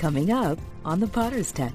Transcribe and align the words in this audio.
Coming 0.00 0.30
up 0.30 0.58
on 0.82 0.98
the 0.98 1.06
Potter's 1.06 1.52
Touch. 1.52 1.74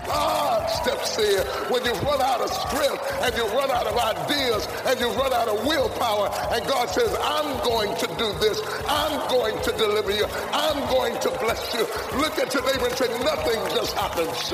Ah, 0.00 0.44
God 0.64 0.68
steps 0.68 1.18
in 1.18 1.44
when 1.72 1.84
you 1.84 1.92
run 2.04 2.20
out 2.20 2.40
of 2.40 2.50
strength 2.52 3.00
and 3.20 3.34
you 3.36 3.44
run 3.56 3.70
out 3.70 3.86
of 3.86 3.96
ideas 3.96 4.68
and 4.84 5.00
you 5.00 5.08
run 5.12 5.32
out 5.32 5.48
of 5.48 5.66
willpower. 5.66 6.28
And 6.52 6.60
God 6.66 6.88
says, 6.90 7.08
I'm 7.20 7.56
going 7.64 7.96
to 7.96 8.06
do 8.20 8.28
this. 8.40 8.60
I'm 8.88 9.16
going 9.28 9.56
to 9.64 9.72
deliver 9.76 10.12
you. 10.12 10.26
I'm 10.52 10.80
going 10.92 11.18
to 11.20 11.30
bless 11.40 11.72
you. 11.72 11.88
Look 12.20 12.38
at 12.38 12.52
your 12.52 12.64
neighbor 12.64 12.86
and 12.86 12.96
say, 12.96 13.08
nothing 13.24 13.60
just 13.76 13.92
happens. 13.96 14.52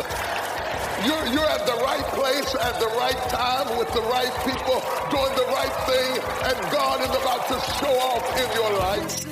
You're, 1.02 1.26
you're 1.34 1.50
at 1.50 1.66
the 1.66 1.78
right 1.82 2.06
place 2.14 2.54
at 2.54 2.78
the 2.78 2.90
right 2.94 3.20
time 3.30 3.78
with 3.78 3.90
the 3.92 4.02
right 4.06 4.34
people 4.46 4.78
doing 5.10 5.34
the 5.34 5.50
right 5.50 5.74
thing 5.90 6.10
and 6.46 6.56
God 6.70 7.00
is 7.02 7.10
about 7.10 7.42
to 7.50 7.58
show 7.74 7.94
off 8.06 8.22
in 8.38 8.48
your 8.54 8.70
life. 8.78 9.26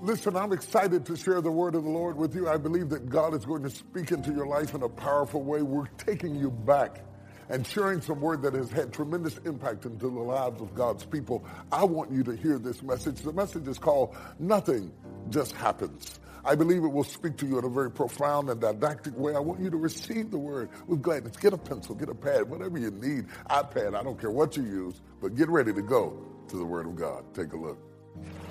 Listen, 0.00 0.36
I'm 0.36 0.52
excited 0.52 1.04
to 1.06 1.16
share 1.16 1.40
the 1.40 1.50
word 1.50 1.74
of 1.74 1.82
the 1.82 1.90
Lord 1.90 2.16
with 2.16 2.32
you. 2.36 2.48
I 2.48 2.56
believe 2.56 2.88
that 2.90 3.08
God 3.08 3.34
is 3.34 3.44
going 3.44 3.64
to 3.64 3.70
speak 3.70 4.12
into 4.12 4.32
your 4.32 4.46
life 4.46 4.74
in 4.74 4.84
a 4.84 4.88
powerful 4.88 5.42
way. 5.42 5.62
We're 5.62 5.88
taking 5.98 6.36
you 6.36 6.52
back 6.52 7.00
and 7.48 7.66
sharing 7.66 8.00
some 8.00 8.20
word 8.20 8.42
that 8.42 8.54
has 8.54 8.70
had 8.70 8.92
tremendous 8.92 9.38
impact 9.38 9.86
into 9.86 10.08
the 10.08 10.20
lives 10.20 10.60
of 10.62 10.72
God's 10.72 11.04
people. 11.04 11.44
I 11.72 11.82
want 11.82 12.12
you 12.12 12.22
to 12.22 12.36
hear 12.36 12.60
this 12.60 12.80
message. 12.80 13.22
The 13.22 13.32
message 13.32 13.66
is 13.66 13.76
called 13.76 14.14
Nothing 14.38 14.92
Just 15.30 15.52
Happens. 15.52 16.20
I 16.44 16.54
believe 16.54 16.84
it 16.84 16.88
will 16.88 17.02
speak 17.02 17.36
to 17.38 17.46
you 17.46 17.58
in 17.58 17.64
a 17.64 17.68
very 17.68 17.90
profound 17.90 18.50
and 18.50 18.60
didactic 18.60 19.18
way. 19.18 19.34
I 19.34 19.40
want 19.40 19.60
you 19.60 19.68
to 19.68 19.76
receive 19.76 20.30
the 20.30 20.38
word 20.38 20.68
with 20.86 21.02
gladness. 21.02 21.36
Get 21.36 21.52
a 21.52 21.58
pencil, 21.58 21.96
get 21.96 22.08
a 22.08 22.14
pad, 22.14 22.48
whatever 22.48 22.78
you 22.78 22.92
need, 22.92 23.26
iPad, 23.50 23.96
I 23.96 24.04
don't 24.04 24.20
care 24.20 24.30
what 24.30 24.56
you 24.56 24.62
use, 24.62 25.00
but 25.20 25.34
get 25.34 25.48
ready 25.48 25.72
to 25.72 25.82
go 25.82 26.24
to 26.48 26.56
the 26.56 26.64
word 26.64 26.86
of 26.86 26.94
God. 26.94 27.24
Take 27.34 27.52
a 27.52 27.56
look. 27.56 27.87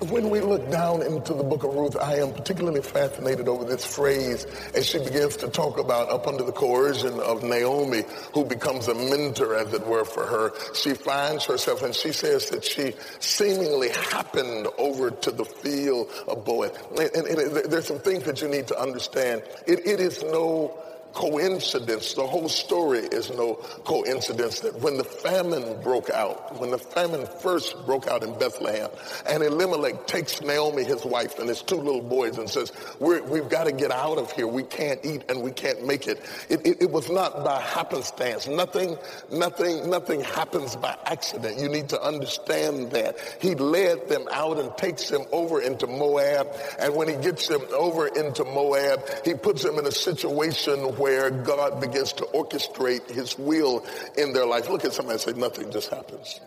When 0.00 0.30
we 0.30 0.40
look 0.40 0.70
down 0.70 1.02
into 1.02 1.34
the 1.34 1.42
book 1.42 1.64
of 1.64 1.74
Ruth, 1.74 1.96
I 2.00 2.20
am 2.20 2.32
particularly 2.32 2.82
fascinated 2.82 3.48
over 3.48 3.64
this 3.64 3.84
phrase 3.84 4.46
as 4.72 4.86
she 4.86 4.98
begins 4.98 5.36
to 5.38 5.48
talk 5.48 5.76
about 5.76 6.08
up 6.08 6.28
under 6.28 6.44
the 6.44 6.52
coercion 6.52 7.18
of 7.18 7.42
Naomi, 7.42 8.04
who 8.32 8.44
becomes 8.44 8.86
a 8.86 8.94
mentor, 8.94 9.56
as 9.56 9.72
it 9.74 9.84
were, 9.84 10.04
for 10.04 10.24
her. 10.24 10.52
She 10.72 10.94
finds 10.94 11.46
herself 11.46 11.82
and 11.82 11.92
she 11.92 12.12
says 12.12 12.48
that 12.50 12.64
she 12.64 12.94
seemingly 13.18 13.88
happened 13.88 14.68
over 14.78 15.10
to 15.10 15.30
the 15.32 15.44
field 15.44 16.08
of 16.28 16.44
Boaz. 16.44 16.70
And, 16.90 17.26
and, 17.26 17.26
and 17.26 17.72
there's 17.72 17.88
some 17.88 17.98
things 17.98 18.22
that 18.22 18.40
you 18.40 18.46
need 18.46 18.68
to 18.68 18.80
understand. 18.80 19.42
it, 19.66 19.84
it 19.84 19.98
is 19.98 20.22
no 20.22 20.78
coincidence. 21.12 22.14
The 22.14 22.26
whole 22.26 22.48
story 22.48 23.00
is 23.00 23.30
no 23.30 23.54
coincidence 23.84 24.60
that 24.60 24.80
when 24.80 24.96
the 24.98 25.04
famine 25.04 25.80
broke 25.82 26.10
out, 26.10 26.58
when 26.60 26.70
the 26.70 26.78
famine 26.78 27.26
first 27.40 27.74
broke 27.86 28.06
out 28.06 28.22
in 28.22 28.38
Bethlehem, 28.38 28.90
and 29.28 29.42
Elimelech 29.42 30.06
takes 30.06 30.40
Naomi, 30.40 30.84
his 30.84 31.04
wife, 31.04 31.38
and 31.38 31.48
his 31.48 31.62
two 31.62 31.76
little 31.76 32.02
boys 32.02 32.38
and 32.38 32.48
says, 32.48 32.72
we 33.00 33.38
have 33.38 33.48
got 33.48 33.64
to 33.64 33.72
get 33.72 33.90
out 33.90 34.18
of 34.18 34.30
here. 34.32 34.46
We 34.46 34.62
can't 34.62 35.00
eat 35.04 35.24
and 35.28 35.42
we 35.42 35.50
can't 35.50 35.86
make 35.86 36.06
it. 36.06 36.20
It, 36.48 36.66
it. 36.66 36.82
it 36.82 36.90
was 36.90 37.10
not 37.10 37.44
by 37.44 37.60
happenstance. 37.60 38.46
Nothing, 38.46 38.96
nothing, 39.30 39.88
nothing 39.90 40.20
happens 40.20 40.76
by 40.76 40.96
accident. 41.06 41.58
You 41.58 41.68
need 41.68 41.88
to 41.90 42.02
understand 42.02 42.90
that. 42.92 43.18
He 43.40 43.54
led 43.54 44.08
them 44.08 44.26
out 44.32 44.58
and 44.58 44.76
takes 44.76 45.08
them 45.08 45.22
over 45.32 45.60
into 45.60 45.86
Moab. 45.86 46.48
And 46.78 46.94
when 46.94 47.08
he 47.08 47.16
gets 47.16 47.48
them 47.48 47.62
over 47.72 48.08
into 48.08 48.44
Moab, 48.44 49.00
he 49.24 49.34
puts 49.34 49.62
them 49.62 49.78
in 49.78 49.86
a 49.86 49.92
situation 49.92 50.97
where 50.98 51.30
God 51.30 51.80
begins 51.80 52.12
to 52.14 52.24
orchestrate 52.26 53.08
his 53.10 53.38
will 53.38 53.84
in 54.16 54.32
their 54.32 54.46
life. 54.46 54.68
Look 54.68 54.84
at 54.84 54.92
somebody 54.92 55.14
and 55.14 55.22
say, 55.22 55.32
nothing 55.32 55.70
just 55.70 55.90
happens. 55.90 56.40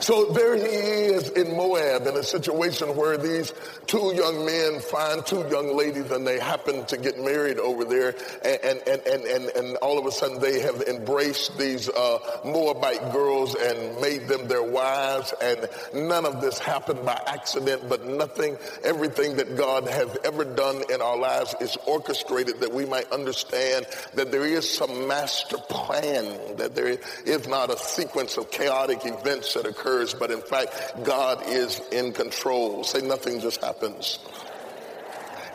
So 0.00 0.26
there 0.26 0.56
he 0.56 0.62
is 0.62 1.30
in 1.30 1.56
Moab 1.56 2.06
in 2.06 2.16
a 2.16 2.22
situation 2.22 2.94
where 2.96 3.16
these 3.16 3.54
two 3.86 4.14
young 4.14 4.44
men 4.44 4.80
find 4.80 5.24
two 5.24 5.46
young 5.48 5.74
ladies 5.74 6.10
and 6.10 6.26
they 6.26 6.38
happen 6.38 6.84
to 6.86 6.98
get 6.98 7.18
married 7.18 7.58
over 7.58 7.84
there 7.84 8.14
and, 8.44 8.78
and, 8.86 9.00
and, 9.06 9.24
and, 9.24 9.44
and 9.56 9.76
all 9.78 9.98
of 9.98 10.04
a 10.04 10.12
sudden 10.12 10.38
they 10.38 10.60
have 10.60 10.82
embraced 10.82 11.56
these 11.58 11.88
uh, 11.88 12.18
Moabite 12.44 13.10
girls 13.10 13.54
and 13.54 14.00
made 14.00 14.28
them 14.28 14.46
their 14.48 14.62
wives 14.62 15.32
and 15.42 15.66
none 15.94 16.26
of 16.26 16.42
this 16.42 16.58
happened 16.58 17.04
by 17.04 17.20
accident 17.26 17.88
but 17.88 18.04
nothing, 18.06 18.56
everything 18.84 19.36
that 19.36 19.56
God 19.56 19.88
has 19.88 20.14
ever 20.24 20.44
done 20.44 20.82
in 20.92 21.00
our 21.00 21.16
lives 21.16 21.54
is 21.60 21.76
orchestrated 21.86 22.60
that 22.60 22.72
we 22.72 22.84
might 22.84 23.10
understand 23.12 23.86
that 24.14 24.30
there 24.30 24.44
is 24.44 24.70
some 24.70 25.08
master 25.08 25.56
plan, 25.68 26.56
that 26.58 26.74
there 26.74 26.98
is 27.24 27.48
not 27.48 27.70
a 27.70 27.78
sequence 27.78 28.36
of 28.36 28.50
chaotic 28.50 29.00
events 29.04 29.54
that 29.54 29.66
occur 29.66 29.85
occurs, 29.86 30.14
but 30.14 30.30
in 30.30 30.40
fact, 30.40 31.04
God 31.04 31.42
is 31.46 31.80
in 31.92 32.12
control. 32.12 32.84
Say 32.84 33.06
nothing 33.06 33.40
just 33.40 33.62
happens. 33.62 34.18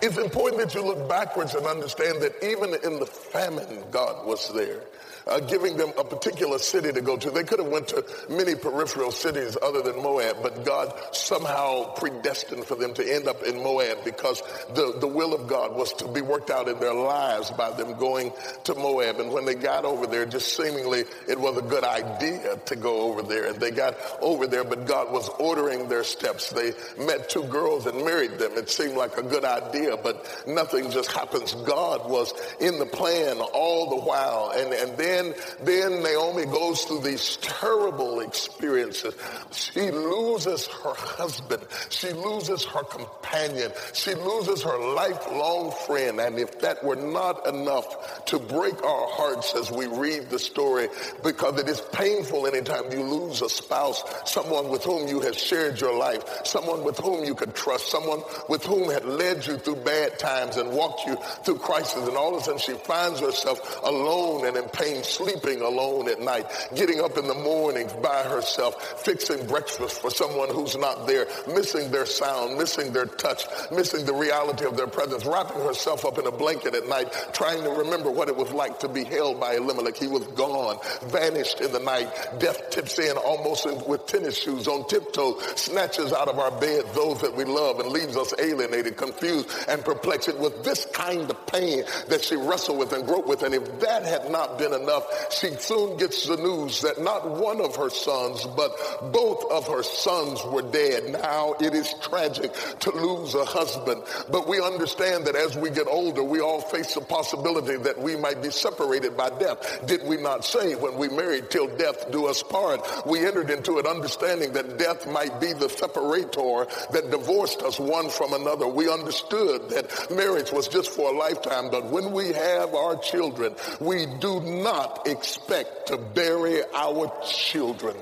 It's 0.02 0.18
important 0.18 0.62
that 0.62 0.74
you 0.74 0.84
look 0.84 1.08
backwards 1.08 1.53
and 1.53 1.66
understand 1.66 2.22
that 2.22 2.34
even 2.44 2.74
in 2.84 3.00
the 3.00 3.06
famine, 3.06 3.84
God 3.92 4.25
was 4.25 4.52
there 4.53 4.81
uh, 5.28 5.40
giving 5.40 5.78
them 5.78 5.92
a 5.98 6.04
particular 6.04 6.58
city 6.58 6.92
to 6.92 7.02
go 7.02 7.18
to. 7.18 7.30
They 7.30 7.44
could 7.44 7.59
have 7.59 7.68
went 7.68 7.88
to 7.90 8.04
many 8.30 8.56
peripheral 8.56 9.12
cities 9.12 9.58
other 9.62 9.82
than 9.82 10.02
Moab, 10.02 10.38
but 10.42 10.66
God 10.66 10.94
somehow 11.12 11.94
predestined 11.96 12.66
for 12.66 12.76
them 12.76 12.94
to 12.96 13.14
end 13.14 13.28
up 13.28 13.44
in 13.44 13.62
Moab 13.62 14.04
because 14.04 14.42
the, 14.74 14.96
the 15.00 15.08
will 15.08 15.34
of 15.34 15.48
God 15.48 15.76
was 15.76 15.94
to 15.94 16.08
be 16.08 16.22
worked 16.22 16.50
out 16.50 16.68
in 16.68 16.80
their 16.80 16.94
lives 16.94 17.52
by 17.52 17.72
them 17.72 17.98
going 17.98 18.31
to 18.64 18.76
Moab. 18.76 19.20
And 19.20 19.31
when 19.31 19.46
they 19.46 19.56
got 19.56 19.86
over 19.86 20.08
there, 20.08 20.26
just 20.26 20.56
seemingly 20.56 21.04
it 21.28 21.40
was 21.40 21.58
a 21.58 21.62
good 21.62 21.84
idea 21.84 22.58
to 22.66 22.76
go 22.76 23.02
over 23.02 23.22
there. 23.22 23.48
And 23.48 23.60
they 23.60 23.72
got 23.72 23.96
over 24.22 24.48
there, 24.48 24.64
but 24.64 24.86
God 24.86 25.12
was 25.12 25.30
ordering 25.40 25.88
their 25.88 26.04
steps. 26.04 26.50
They 26.50 26.74
met 26.98 27.30
two 27.30 27.44
girls 27.44 27.86
and 27.86 28.04
married 28.04 28.40
them. 28.40 28.54
It 28.56 28.70
seemed 28.70 28.96
like 28.96 29.18
a 29.18 29.24
good 29.24 29.46
idea, 29.46 29.98
but 29.98 30.44
nothing 30.48 30.90
just 30.90 31.12
happens. 31.12 31.54
God 31.54 32.10
was 32.10 32.34
in 32.60 32.80
the 32.80 32.86
plan 32.86 33.38
all 33.54 33.90
the 33.90 34.02
while. 34.02 34.52
And, 34.56 34.74
and 34.74 34.98
then 34.98 35.11
then, 35.12 35.34
then 35.64 36.04
Naomi 36.04 36.46
goes 36.46 36.84
through 36.84 37.02
these 37.02 37.38
terrible 37.38 38.22
experiences. 38.22 39.14
She 39.52 39.92
loses 39.92 40.68
her 40.68 40.94
husband. 40.94 41.64
She 41.90 42.12
loses 42.12 42.64
her 42.66 42.84
companion. 42.84 43.72
She 43.94 44.14
loses 44.16 44.64
her 44.64 44.78
lifelong 44.96 45.72
friend. 45.86 46.20
And 46.20 46.40
if 46.40 46.60
that 46.62 46.84
were 46.84 46.96
not 46.96 47.46
enough 47.48 48.26
to 48.26 48.40
break 48.40 48.82
our 48.84 49.08
hearts 49.10 49.54
as 49.56 49.70
we 49.72 49.88
read 49.88 50.30
the 50.30 50.40
story, 50.40 50.88
because 51.24 51.60
it 51.60 51.68
is 51.68 51.82
painful 51.92 52.48
anytime 52.48 52.92
you 52.92 53.04
lose 53.04 53.42
a 53.42 53.50
spouse, 53.50 54.04
someone 54.26 54.70
with 54.70 54.84
whom 54.84 55.08
you 55.08 55.20
have 55.22 55.38
shared 55.38 55.80
your 55.82 55.98
life, 55.98 56.24
someone 56.46 56.84
with 56.84 56.98
whom 56.98 57.26
you 57.26 57.36
could 57.36 57.54
trust, 57.54 57.92
someone 57.92 58.22
with 58.48 58.64
whom 58.64 58.90
had 58.90 59.06
led 59.06 59.46
you 59.46 59.58
through 59.58 59.76
bad 59.78 60.18
times 60.20 60.58
and 60.58 60.72
walked 60.72 61.06
you 61.06 61.18
through 61.44 61.58
crisis. 61.58 62.08
And 62.08 62.16
all 62.16 62.36
of 62.36 62.42
a 62.42 62.44
sudden 62.44 62.60
she 62.60 62.74
finds 62.74 63.20
herself 63.20 63.80
alone 63.84 64.48
and 64.48 64.56
in 64.56 64.70
pain 64.70 65.00
sleeping 65.06 65.62
alone 65.62 66.09
at 66.09 66.19
night, 66.19 66.45
getting 66.75 67.01
up 67.01 67.17
in 67.17 67.28
the 67.28 67.35
mornings 67.35 67.94
by 67.94 68.23
herself, 68.23 69.03
fixing 69.03 69.45
breakfast 69.47 70.01
for 70.01 70.09
someone 70.09 70.50
who's 70.50 70.78
not 70.78 71.07
there, 71.07 71.28
missing 71.47 71.91
their 71.91 72.06
sound, 72.06 72.57
missing 72.57 72.91
their 72.94 73.06
touch, 73.06 73.45
missing 73.72 74.06
the 74.06 74.13
reality 74.13 74.66
of 74.66 74.78
their 74.78 74.88
presence, 74.88 75.25
wrapping 75.25 75.62
herself 75.62 76.06
up 76.06 76.17
in 76.17 76.28
a 76.28 76.31
blanket 76.31 76.75
at 76.75 76.88
night, 76.88 77.12
trying 77.34 77.63
to 77.63 77.69
remember 77.69 78.12
what 78.12 78.28
it 78.28 78.35
was 78.35 78.51
like 78.51 78.79
to 78.79 78.88
be 78.88 79.03
held 79.03 79.39
by 79.39 79.56
Elimelech. 79.56 79.97
He 79.97 80.07
was 80.07 80.25
gone, 80.28 80.78
vanished 81.09 81.62
in 81.62 81.72
the 81.72 81.79
night. 81.79 82.09
Death 82.39 82.69
tips 82.69 83.00
in 83.00 83.18
almost 83.18 83.66
with 83.88 84.06
tennis 84.06 84.38
shoes 84.38 84.68
on 84.68 84.88
tiptoe, 84.88 85.39
snatches 85.56 86.13
out 86.13 86.28
of 86.28 86.39
our 86.39 86.51
bed 86.59 86.83
those 86.94 87.22
that 87.22 87.35
we 87.35 87.44
love 87.44 87.79
and 87.79 87.89
leaves 87.89 88.18
us 88.18 88.33
alienated, 88.39 88.97
confused, 88.97 89.50
and 89.68 89.83
perplexed. 89.83 90.29
It 90.29 90.38
was 90.38 90.53
this 90.63 90.85
kind 90.94 91.29
of 91.29 91.47
pain 91.47 91.83
that 92.09 92.23
she 92.23 92.35
wrestled 92.35 92.79
with 92.79 92.94
and 92.94 93.06
groped 93.06 93.28
with. 93.28 93.44
And 93.44 93.53
if 93.53 93.79
that 93.81 94.03
had 94.03 94.31
not 94.31 94.57
been 94.57 94.73
enough, 94.73 94.91
enough, 94.91 95.34
she 95.34 95.50
soon 95.56 95.97
gets 95.97 96.28
the 96.28 96.38
news 96.38 96.81
that 96.81 97.02
not 97.02 97.29
one 97.29 97.62
of 97.62 97.75
her 97.75 97.90
sons, 97.90 98.46
but 98.56 98.72
both 99.12 99.50
of 99.52 99.68
her 99.68 99.84
sons 99.84 100.44
were 100.46 100.62
dead. 100.62 101.12
Now 101.12 101.56
it 101.60 101.74
is 101.74 101.94
tragic 102.01 102.54
to 102.80 102.92
lose 102.92 103.33
a 103.36 103.45
husband, 103.45 104.04
but 104.30 104.48
we 104.48 104.60
understand 104.62 105.25
that 105.25 105.36
as 105.36 105.56
we 105.57 105.69
get 105.69 105.88
older, 105.88 106.24
we 106.24 106.42
all 106.42 106.62
face 106.62 106.94
the 106.95 107.01
possibility 107.01 107.77
that 107.77 108.00
we 108.00 108.16
might 108.16 108.42
be 108.42 108.51
separated 108.51 109.16
by 109.16 109.30
death. 109.30 109.86
Did 109.86 110.04
we 110.04 110.18
not 110.18 110.44
say 110.44 110.75
when 110.75 110.98
we 110.98 111.07
married 111.10 111.50
till 111.50 111.68
death 111.77 112.12
do 112.12 112.27
us 112.27 112.44
part? 112.44 112.81
We 113.06 113.25
entered 113.25 113.50
into 113.50 113.80
an 113.80 113.88
understanding 113.88 114.54
that 114.54 114.77
death 114.77 115.07
might 115.07 115.39
be 115.39 115.54
the 115.54 115.69
separator 115.69 116.68
that 116.92 117.10
divorced 117.12 117.62
us 117.62 117.80
one 117.80 118.10
from 118.10 118.33
another. 118.33 118.68
We 118.68 118.89
understood 118.92 119.69
that 119.69 120.12
marriage 120.12 120.51
was 120.51 120.68
just 120.68 120.92
for 120.92 121.13
a 121.13 121.18
lifetime, 121.18 121.69
but 121.69 121.86
when 121.86 122.12
we 122.12 122.33
have 122.33 122.74
our 122.74 122.98
children, 122.98 123.56
we 123.80 124.06
do 124.19 124.42
not 124.42 124.81
expect 125.06 125.88
to 125.88 125.98
bury 125.98 126.62
our 126.74 127.12
children 127.25 127.95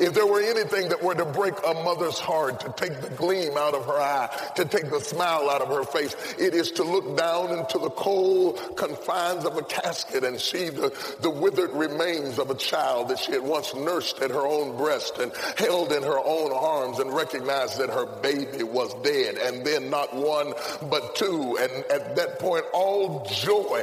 If 0.00 0.14
there 0.14 0.26
were 0.26 0.40
anything 0.40 0.88
that 0.88 1.02
were 1.02 1.14
to 1.14 1.26
break 1.26 1.54
a 1.66 1.74
mother's 1.74 2.18
heart, 2.18 2.60
to 2.60 2.72
take 2.74 3.02
the 3.02 3.10
gleam 3.10 3.52
out 3.58 3.74
of 3.74 3.84
her 3.84 4.00
eye, 4.00 4.30
to 4.56 4.64
take 4.64 4.88
the 4.88 4.98
smile 4.98 5.50
out 5.50 5.60
of 5.60 5.68
her 5.68 5.84
face, 5.84 6.16
it 6.38 6.54
is 6.54 6.70
to 6.72 6.84
look 6.84 7.18
down 7.18 7.50
into 7.50 7.78
the 7.78 7.90
cold 7.90 8.58
confines 8.76 9.44
of 9.44 9.58
a 9.58 9.62
casket 9.62 10.24
and 10.24 10.40
see 10.40 10.70
the, 10.70 10.90
the 11.20 11.28
withered 11.28 11.70
remains 11.72 12.38
of 12.38 12.48
a 12.48 12.54
child 12.54 13.08
that 13.08 13.18
she 13.18 13.32
had 13.32 13.42
once 13.42 13.74
nursed 13.74 14.20
at 14.22 14.30
her 14.30 14.46
own 14.46 14.74
breast 14.78 15.18
and 15.18 15.32
held 15.58 15.92
in 15.92 16.02
her 16.02 16.18
own 16.18 16.50
arms 16.50 16.98
and 16.98 17.12
recognize 17.12 17.76
that 17.76 17.90
her 17.90 18.06
baby 18.06 18.62
was 18.62 18.94
dead. 19.02 19.36
And 19.36 19.66
then 19.66 19.90
not 19.90 20.16
one, 20.16 20.54
but 20.88 21.14
two. 21.14 21.58
And 21.60 21.84
at 21.90 22.16
that 22.16 22.38
point, 22.38 22.64
all 22.72 23.26
joy 23.26 23.82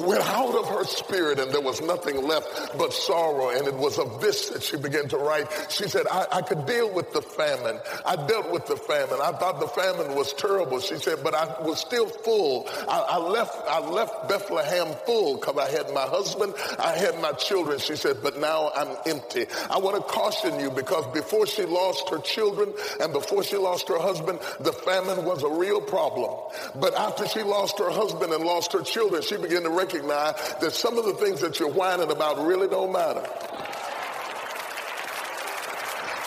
went 0.00 0.22
out 0.22 0.56
of 0.56 0.66
her 0.68 0.84
spirit 0.84 1.38
and 1.38 1.52
there 1.52 1.60
was 1.60 1.80
nothing 1.80 2.26
left 2.26 2.76
but 2.76 2.92
sorrow. 2.92 3.50
And 3.50 3.68
it 3.68 3.74
was 3.74 3.98
of 3.98 4.20
this 4.20 4.48
that 4.48 4.64
she 4.64 4.76
began 4.76 5.08
to 5.08 5.18
write. 5.18 5.50
She 5.68 5.88
said, 5.88 6.06
I, 6.10 6.26
I 6.32 6.42
could 6.42 6.66
deal 6.66 6.92
with 6.92 7.12
the 7.12 7.22
famine. 7.22 7.78
I 8.04 8.16
dealt 8.26 8.50
with 8.50 8.66
the 8.66 8.76
famine. 8.76 9.18
I 9.22 9.32
thought 9.32 9.60
the 9.60 9.68
famine 9.68 10.14
was 10.14 10.32
terrible. 10.34 10.80
She 10.80 10.96
said, 10.96 11.18
but 11.22 11.34
I 11.34 11.46
was 11.62 11.80
still 11.80 12.08
full. 12.08 12.68
I, 12.88 13.00
I 13.10 13.16
left, 13.18 13.56
I 13.68 13.80
left 13.80 14.28
Bethlehem 14.28 14.94
full 15.06 15.36
because 15.36 15.56
I 15.56 15.70
had 15.70 15.92
my 15.94 16.02
husband. 16.02 16.54
I 16.78 16.96
had 16.96 17.20
my 17.20 17.32
children. 17.32 17.78
She 17.78 17.96
said, 17.96 18.18
but 18.22 18.38
now 18.38 18.70
I'm 18.76 18.96
empty. 19.06 19.46
I 19.70 19.78
want 19.78 19.96
to 19.96 20.02
caution 20.02 20.60
you 20.60 20.70
because 20.70 21.06
before 21.12 21.46
she 21.46 21.64
lost 21.64 22.08
her 22.10 22.18
children 22.18 22.72
and 23.00 23.12
before 23.12 23.42
she 23.42 23.56
lost 23.56 23.88
her 23.88 23.98
husband, 23.98 24.38
the 24.60 24.72
famine 24.72 25.24
was 25.24 25.42
a 25.42 25.50
real 25.50 25.80
problem. 25.80 26.32
But 26.76 26.94
after 26.94 27.26
she 27.26 27.42
lost 27.42 27.78
her 27.78 27.90
husband 27.90 28.32
and 28.32 28.44
lost 28.44 28.72
her 28.72 28.82
children, 28.82 29.22
she 29.22 29.36
began 29.36 29.62
to 29.62 29.70
recognize 29.70 30.34
that 30.60 30.72
some 30.72 30.98
of 30.98 31.04
the 31.04 31.14
things 31.14 31.40
that 31.40 31.58
you're 31.58 31.70
whining 31.72 32.10
about 32.10 32.44
really 32.44 32.68
don't 32.68 32.92
matter. 32.92 33.26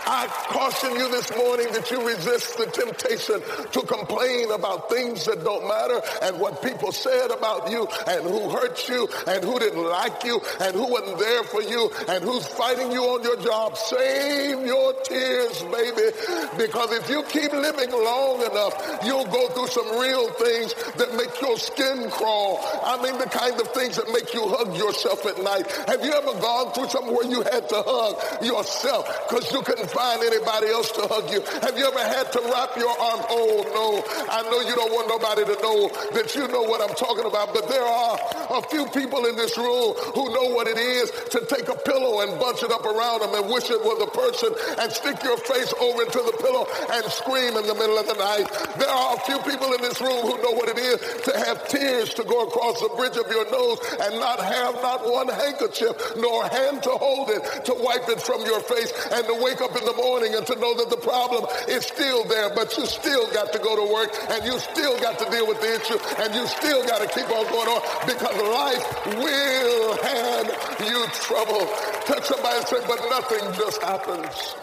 I 0.07 0.28
caution 0.50 0.94
you 0.94 1.10
this 1.10 1.36
morning 1.36 1.68
that 1.74 1.90
you 1.90 2.06
resist 2.07 2.57
the 2.57 2.68
temptation 2.68 3.42
to 3.72 3.81
complain 3.81 4.52
about 4.52 4.90
things 4.90 5.25
that 5.25 5.44
don't 5.44 5.68
matter 5.68 6.02
and 6.22 6.40
what 6.40 6.62
people 6.62 6.92
said 6.92 7.31
about 7.31 7.72
you 7.72 7.88
and 8.07 8.24
who 8.24 8.50
hurt 8.50 8.88
you 8.88 9.10
and 9.28 9.44
who 9.44 9.57
didn't 9.57 9.84
like 9.84 10.24
you 10.24 10.40
and 10.62 10.75
who 10.75 10.86
wasn't 10.86 11.18
there 11.18 11.44
for 11.44 11.63
you 11.63 11.90
and 12.07 12.24
who's 12.24 12.46
fighting 12.46 12.92
you 12.92 13.02
on 13.02 13.24
your 13.24 13.38
job. 13.42 13.78
Save 13.78 14.66
your 14.66 14.94
tears, 15.02 15.63
baby, 15.74 16.13
because 16.58 16.92
if 16.94 17.10
you 17.10 17.24
keep 17.24 17.51
living 17.51 17.92
long 17.92 18.42
enough, 18.46 19.00
you'll 19.04 19.25
go 19.25 19.48
through 19.50 19.68
some 19.68 20.00
real 20.00 20.30
things 20.34 20.74
that 20.98 21.16
make 21.18 21.42
your 21.42 21.58
skin 21.58 22.12
crawl. 22.12 22.60
I 22.84 23.01
mean, 23.01 23.18
the 23.18 23.25
kind 23.25 23.60
of 23.60 23.68
things 23.69 23.96
that 23.96 24.08
make 24.13 24.34
you 24.34 24.48
hug 24.50 24.78
yourself 24.78 25.25
at 25.25 25.42
night. 25.42 25.66
Have 25.88 26.06
you 26.06 26.13
ever 26.13 26.40
gone 26.40 26.72
through 26.74 26.90
something 26.90 27.13
where 27.13 27.30
you 27.30 27.42
had 27.42 27.68
to 27.69 27.81
hug 27.86 28.46
yourself 28.46 29.10
because 29.28 29.51
you 29.51 29.62
couldn't 29.63 29.95
find 29.96 30.20
anybody 30.28 30.68
else 30.68 30.92
to 30.92 31.08
hug 31.08 31.32
you? 31.32 31.40
Have 31.64 31.80
you 31.80 31.88
ever 31.88 32.04
had 32.04 32.28
to 32.36 32.42
wrap 32.52 32.76
your 32.76 32.92
arm? 32.92 33.24
Oh 33.32 33.64
no, 33.72 33.88
I 34.28 34.44
know 34.52 34.60
you 34.60 34.76
don't 34.76 34.92
want 34.92 35.08
nobody 35.08 35.48
to 35.48 35.56
know 35.64 35.88
that 36.12 36.36
you 36.36 36.52
know 36.52 36.68
what 36.68 36.84
I'm 36.84 36.94
talking 37.00 37.24
about, 37.24 37.56
but 37.56 37.72
there 37.72 37.88
are 37.88 38.20
a 38.60 38.62
few 38.68 38.84
people 38.92 39.24
in 39.24 39.40
this 39.40 39.56
room 39.56 39.96
who 40.12 40.28
know 40.36 40.52
what 40.52 40.68
it 40.68 40.76
is 40.76 41.16
to 41.32 41.40
take 41.48 41.72
a 41.72 41.80
pillow 41.88 42.28
and 42.28 42.36
bunch 42.36 42.60
it 42.60 42.76
up 42.76 42.84
around 42.84 43.24
them 43.24 43.32
and 43.40 43.48
wish 43.48 43.72
it 43.72 43.80
was 43.80 44.04
a 44.04 44.12
person 44.12 44.52
and 44.84 44.92
stick 44.92 45.24
your 45.24 45.40
face 45.48 45.72
over 45.80 46.04
into 46.04 46.20
the 46.28 46.36
pillow 46.44 46.68
and 46.92 47.04
scream 47.08 47.56
in 47.56 47.64
the 47.64 47.78
middle 47.80 47.96
of 47.96 48.06
the 48.12 48.20
night. 48.20 48.52
There 48.76 48.92
are 48.92 49.16
a 49.16 49.22
few 49.24 49.40
people 49.48 49.72
in 49.72 49.80
this 49.80 50.04
room 50.04 50.28
who 50.28 50.36
know 50.44 50.52
what 50.60 50.68
it 50.68 50.78
is 50.78 51.00
to 51.24 51.32
have 51.48 51.64
tears 51.72 52.12
to 52.20 52.24
go 52.28 52.44
across 52.44 52.84
the 52.84 52.92
bridge 53.00 53.16
of 53.16 53.32
your 53.32 53.48
nose 53.48 53.80
and 54.04 54.20
not 54.20 54.44
have 54.44 54.76
not 54.84 55.08
one 55.08 55.32
handkerchief 55.32 55.96
nor 56.20 56.44
hand 56.52 56.84
to 56.84 56.92
hold 57.00 57.32
it 57.32 57.48
to 57.64 57.74
wipe 57.80 58.10
it 58.12 58.20
from 58.20 58.44
your 58.44 58.60
face 58.68 58.92
and 59.16 59.24
to 59.26 59.36
wake 59.40 59.62
up 59.62 59.72
in 59.72 59.85
the 59.86 59.94
morning 59.94 60.34
and 60.36 60.46
to 60.48 60.56
know 60.56 60.74
that 60.76 60.90
the 60.90 60.98
problem 60.98 61.46
is 61.68 61.86
still 61.86 62.24
there, 62.26 62.50
but 62.54 62.76
you 62.78 62.86
still 62.86 63.32
got 63.32 63.54
to 63.54 63.60
go 63.60 63.76
to 63.76 63.94
work 63.94 64.10
and 64.30 64.44
you 64.46 64.58
still 64.60 65.00
got 65.00 65.20
to 65.20 65.30
deal 65.30 65.48
with 65.48 65.62
the 65.62 65.76
issue 65.76 65.98
and 66.22 66.34
you 66.34 66.46
still 66.48 66.86
got 66.88 67.02
to 67.02 67.08
keep 67.08 67.30
on 67.30 67.46
going 67.52 67.70
on 67.70 67.82
because 68.06 68.36
life 68.42 69.06
will 69.18 69.98
hand 70.04 70.48
you 70.86 71.06
trouble. 71.14 71.66
Touch 72.06 72.26
somebody 72.26 72.58
and 72.58 72.68
say, 72.68 72.82
but 72.88 73.00
nothing 73.10 73.54
just 73.54 73.82
happens. 73.82 74.56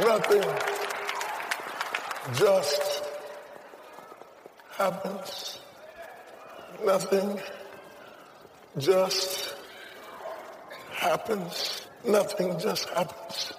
Nothing 0.00 0.44
just 2.34 3.02
happens. 4.76 5.58
Nothing 6.84 7.38
just 8.78 9.54
happens. 10.92 11.86
Nothing 12.04 12.58
just 12.58 12.88
happens. 12.90 13.52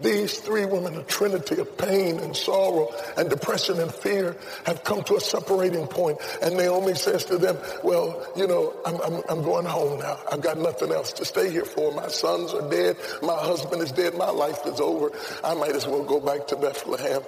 These 0.00 0.38
three 0.38 0.64
women, 0.64 0.96
a 0.96 1.02
trinity 1.02 1.60
of 1.60 1.76
pain 1.76 2.18
and 2.20 2.34
sorrow 2.34 2.88
and 3.18 3.28
depression 3.28 3.78
and 3.80 3.92
fear, 3.92 4.34
have 4.64 4.82
come 4.82 5.04
to 5.04 5.16
a 5.16 5.20
separating 5.20 5.86
point. 5.86 6.18
And 6.40 6.56
Naomi 6.56 6.94
says 6.94 7.26
to 7.26 7.36
them, 7.36 7.58
well, 7.84 8.26
you 8.34 8.46
know, 8.46 8.74
I'm, 8.86 8.98
I'm, 9.02 9.22
I'm 9.28 9.42
going 9.42 9.66
home 9.66 10.00
now. 10.00 10.18
I've 10.32 10.40
got 10.40 10.56
nothing 10.56 10.90
else 10.90 11.12
to 11.14 11.24
stay 11.26 11.50
here 11.50 11.66
for. 11.66 11.92
My 11.92 12.08
sons 12.08 12.54
are 12.54 12.68
dead. 12.70 12.96
My 13.22 13.36
husband 13.36 13.82
is 13.82 13.92
dead. 13.92 14.14
My 14.14 14.30
life 14.30 14.60
is 14.64 14.80
over. 14.80 15.12
I 15.44 15.54
might 15.54 15.76
as 15.76 15.86
well 15.86 16.02
go 16.02 16.18
back 16.18 16.46
to 16.48 16.56
Bethlehem. 16.56 17.20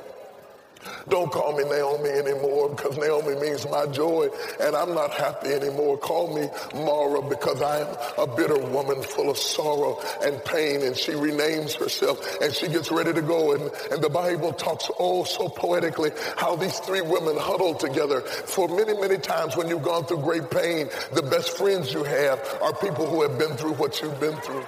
Don't 1.09 1.31
call 1.31 1.57
me 1.57 1.65
Naomi 1.65 2.11
anymore 2.11 2.71
because 2.71 2.97
Naomi 2.97 3.41
means 3.41 3.69
my 3.71 3.87
joy 3.87 4.29
and 4.61 4.75
I'm 4.77 4.95
not 4.95 5.13
happy 5.13 5.49
anymore. 5.49 5.99
Call 5.99 6.35
me 6.35 6.49
Mara 6.75 7.23
because 7.23 7.61
I 7.63 7.81
am 7.81 7.97
a 8.19 8.37
bitter 8.37 8.59
woman 8.59 9.03
full 9.03 9.31
of 9.31 9.37
sorrow 9.39 10.01
and 10.23 10.43
pain 10.45 10.83
and 10.83 10.97
she 10.97 11.13
renames 11.13 11.75
herself 11.75 12.19
and 12.41 12.55
she 12.55 12.69
gets 12.69 12.91
ready 12.91 13.13
to 13.13 13.23
go 13.23 13.53
and, 13.53 13.71
and 13.91 14.03
the 14.03 14.09
Bible 14.09 14.53
talks 14.53 14.91
oh 14.99 15.25
so 15.25 15.49
poetically 15.49 16.11
how 16.37 16.57
these 16.57 16.79
three 16.81 17.03
women 17.03 17.37
huddled 17.39 17.81
together 17.81 18.21
for 18.21 18.69
many, 18.69 18.99
many 19.01 19.19
times 19.19 19.57
when 19.57 19.69
you've 19.69 19.83
gone 19.83 20.05
through 20.05 20.19
great 20.23 20.51
pain. 20.51 20.89
The 21.15 21.23
best 21.23 21.57
friends 21.57 21.93
you 21.93 22.05
have 22.05 22.59
are 22.63 22.75
people 22.75 23.07
who 23.07 23.23
have 23.23 23.39
been 23.39 23.57
through 23.57 23.75
what 23.75 24.01
you've 24.01 24.19
been 24.21 24.37
through. 24.37 24.65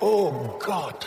Oh 0.00 0.58
God. 0.64 1.06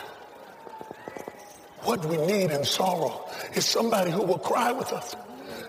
What 1.86 2.04
we 2.04 2.16
need 2.16 2.50
in 2.50 2.64
sorrow 2.64 3.24
is 3.54 3.64
somebody 3.64 4.10
who 4.10 4.22
will 4.22 4.40
cry 4.40 4.72
with 4.72 4.92
us. 4.92 5.14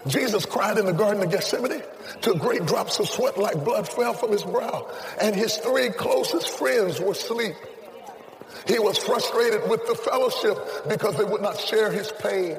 Jesus 0.07 0.47
cried 0.47 0.79
in 0.79 0.87
the 0.87 0.91
Garden 0.93 1.21
of 1.21 1.29
Gethsemane 1.29 1.83
till 2.21 2.35
great 2.35 2.65
drops 2.65 2.99
of 2.99 3.07
sweat 3.07 3.37
like 3.37 3.63
blood 3.63 3.87
fell 3.87 4.13
from 4.13 4.31
his 4.31 4.43
brow. 4.43 4.89
And 5.21 5.35
his 5.35 5.57
three 5.57 5.89
closest 5.89 6.49
friends 6.57 6.99
were 6.99 7.11
asleep. 7.11 7.53
He 8.67 8.79
was 8.79 8.97
frustrated 8.97 9.69
with 9.69 9.85
the 9.85 9.93
fellowship 9.93 10.57
because 10.89 11.15
they 11.17 11.23
would 11.23 11.41
not 11.41 11.59
share 11.59 11.91
his 11.91 12.11
pain. 12.11 12.57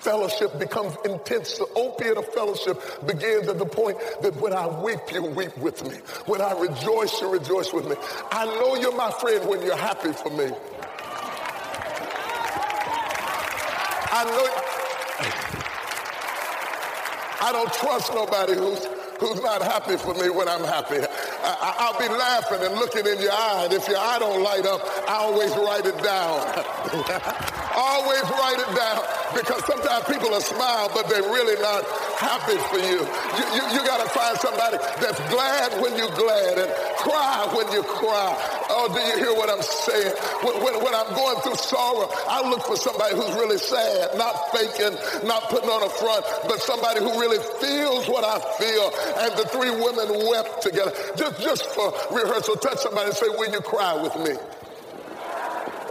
Fellowship 0.00 0.58
becomes 0.58 0.96
intense. 1.04 1.58
The 1.58 1.66
opiate 1.76 2.16
of 2.16 2.26
fellowship 2.32 3.06
begins 3.06 3.48
at 3.48 3.58
the 3.58 3.66
point 3.66 3.98
that 4.22 4.34
when 4.36 4.52
I 4.52 4.66
weep, 4.66 5.00
you 5.12 5.22
weep 5.22 5.56
with 5.58 5.82
me. 5.86 5.96
When 6.26 6.40
I 6.40 6.52
rejoice, 6.58 7.20
you 7.20 7.30
rejoice 7.30 7.72
with 7.72 7.88
me. 7.88 7.96
I 8.30 8.46
know 8.46 8.76
you're 8.76 8.96
my 8.96 9.10
friend 9.10 9.48
when 9.48 9.62
you're 9.62 9.76
happy 9.76 10.12
for 10.12 10.30
me. 10.30 10.50
I 14.16 14.22
know. 14.30 14.46
I 17.40 17.50
don't 17.50 17.72
trust 17.72 18.14
nobody 18.14 18.54
who's 18.54 18.86
who's 19.18 19.42
not 19.42 19.60
happy 19.60 19.96
for 19.96 20.14
me 20.14 20.30
when 20.30 20.46
I'm 20.46 20.62
happy. 20.62 20.98
I, 21.42 21.90
will 21.90 21.98
be 21.98 22.14
laughing 22.14 22.62
and 22.62 22.76
looking 22.76 23.06
in 23.06 23.20
your 23.20 23.32
eye, 23.32 23.62
and 23.64 23.72
if 23.72 23.88
your 23.88 23.98
eye 23.98 24.20
don't 24.20 24.40
light 24.40 24.66
up, 24.66 24.80
I 25.08 25.14
always 25.14 25.50
write 25.56 25.86
it 25.86 25.98
down. 25.98 26.38
always 27.74 28.22
write 28.38 28.60
it 28.60 28.76
down 28.76 29.23
because 29.34 29.64
sometimes 29.66 30.04
people 30.06 30.30
will 30.30 30.40
smile, 30.40 30.90
but 30.94 31.08
they're 31.08 31.22
really 31.22 31.60
not 31.60 31.84
happy 32.18 32.56
for 32.70 32.78
you. 32.78 33.02
You, 33.02 33.44
you, 33.58 33.62
you 33.74 33.80
got 33.84 34.00
to 34.02 34.08
find 34.10 34.38
somebody 34.38 34.78
that's 35.02 35.20
glad 35.28 35.82
when 35.82 35.96
you're 35.98 36.14
glad 36.14 36.58
and 36.58 36.70
cry 36.98 37.46
when 37.52 37.70
you 37.72 37.82
cry. 37.82 38.32
Oh, 38.70 38.88
do 38.88 39.00
you 39.00 39.24
hear 39.24 39.34
what 39.34 39.50
I'm 39.50 39.62
saying? 39.62 40.14
When, 40.42 40.54
when, 40.64 40.74
when 40.84 40.94
I'm 40.94 41.10
going 41.14 41.36
through 41.42 41.56
sorrow, 41.56 42.08
I 42.28 42.48
look 42.48 42.62
for 42.62 42.76
somebody 42.76 43.14
who's 43.14 43.34
really 43.34 43.58
sad, 43.58 44.16
not 44.16 44.34
faking, 44.54 44.96
not 45.26 45.50
putting 45.50 45.68
on 45.68 45.82
a 45.82 45.90
front, 45.90 46.24
but 46.48 46.60
somebody 46.60 47.00
who 47.00 47.12
really 47.20 47.42
feels 47.60 48.08
what 48.08 48.24
I 48.24 48.38
feel. 48.58 48.86
And 49.18 49.30
the 49.36 49.46
three 49.50 49.70
women 49.70 50.26
wept 50.30 50.62
together. 50.62 50.92
Just, 51.16 51.40
just 51.42 51.66
for 51.74 51.92
rehearsal, 52.10 52.56
touch 52.56 52.78
somebody 52.78 53.08
and 53.08 53.16
say, 53.16 53.28
will 53.28 53.50
you 53.50 53.60
cry 53.60 54.00
with 54.00 54.16
me? 54.24 54.36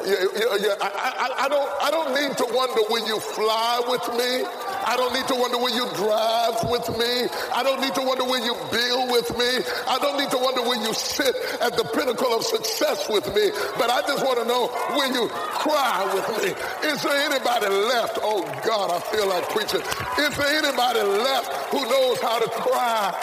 Yeah, 0.05 0.15
yeah, 0.35 0.57
yeah. 0.59 0.75
I, 0.81 0.89
I, 0.89 1.45
I, 1.45 1.49
don't, 1.49 1.69
I 1.83 1.91
don't 1.91 2.11
need 2.15 2.35
to 2.37 2.47
wonder 2.53 2.81
will 2.89 3.07
you 3.07 3.19
fly 3.19 3.81
with 3.87 4.03
me? 4.19 4.43
I 4.87 4.95
don't 4.97 5.13
need 5.13 5.27
to 5.29 5.35
wonder 5.35 5.57
will 5.57 5.71
you 5.75 5.87
drive 5.95 6.59
with 6.69 6.89
me. 6.99 7.29
I 7.55 7.63
don't 7.63 7.81
need 7.81 7.95
to 7.95 8.03
wonder 8.03 8.25
will 8.25 8.43
you 8.43 8.55
build 8.71 9.11
with 9.11 9.31
me. 9.37 9.63
I 9.87 9.99
don't 9.99 10.19
need 10.19 10.31
to 10.31 10.37
wonder 10.39 10.61
will 10.61 10.81
you 10.83 10.93
sit 10.93 11.35
at 11.61 11.77
the 11.77 11.85
pinnacle 11.95 12.33
of 12.35 12.43
success 12.43 13.07
with 13.09 13.27
me. 13.35 13.51
But 13.79 13.91
I 13.91 14.01
just 14.03 14.25
want 14.25 14.39
to 14.39 14.45
know 14.45 14.67
will 14.97 15.13
you 15.13 15.29
cry 15.63 16.03
with 16.15 16.27
me. 16.43 16.51
Is 16.89 17.03
there 17.03 17.15
anybody 17.31 17.67
left? 17.69 18.19
Oh 18.23 18.43
God, 18.65 18.91
I 18.91 18.99
feel 19.15 19.27
like 19.29 19.47
preaching. 19.51 19.81
Is 20.19 20.35
there 20.35 20.51
anybody 20.59 21.01
left 21.01 21.47
who 21.71 21.81
knows 21.87 22.19
how 22.19 22.39
to 22.39 22.49
cry 22.49 23.15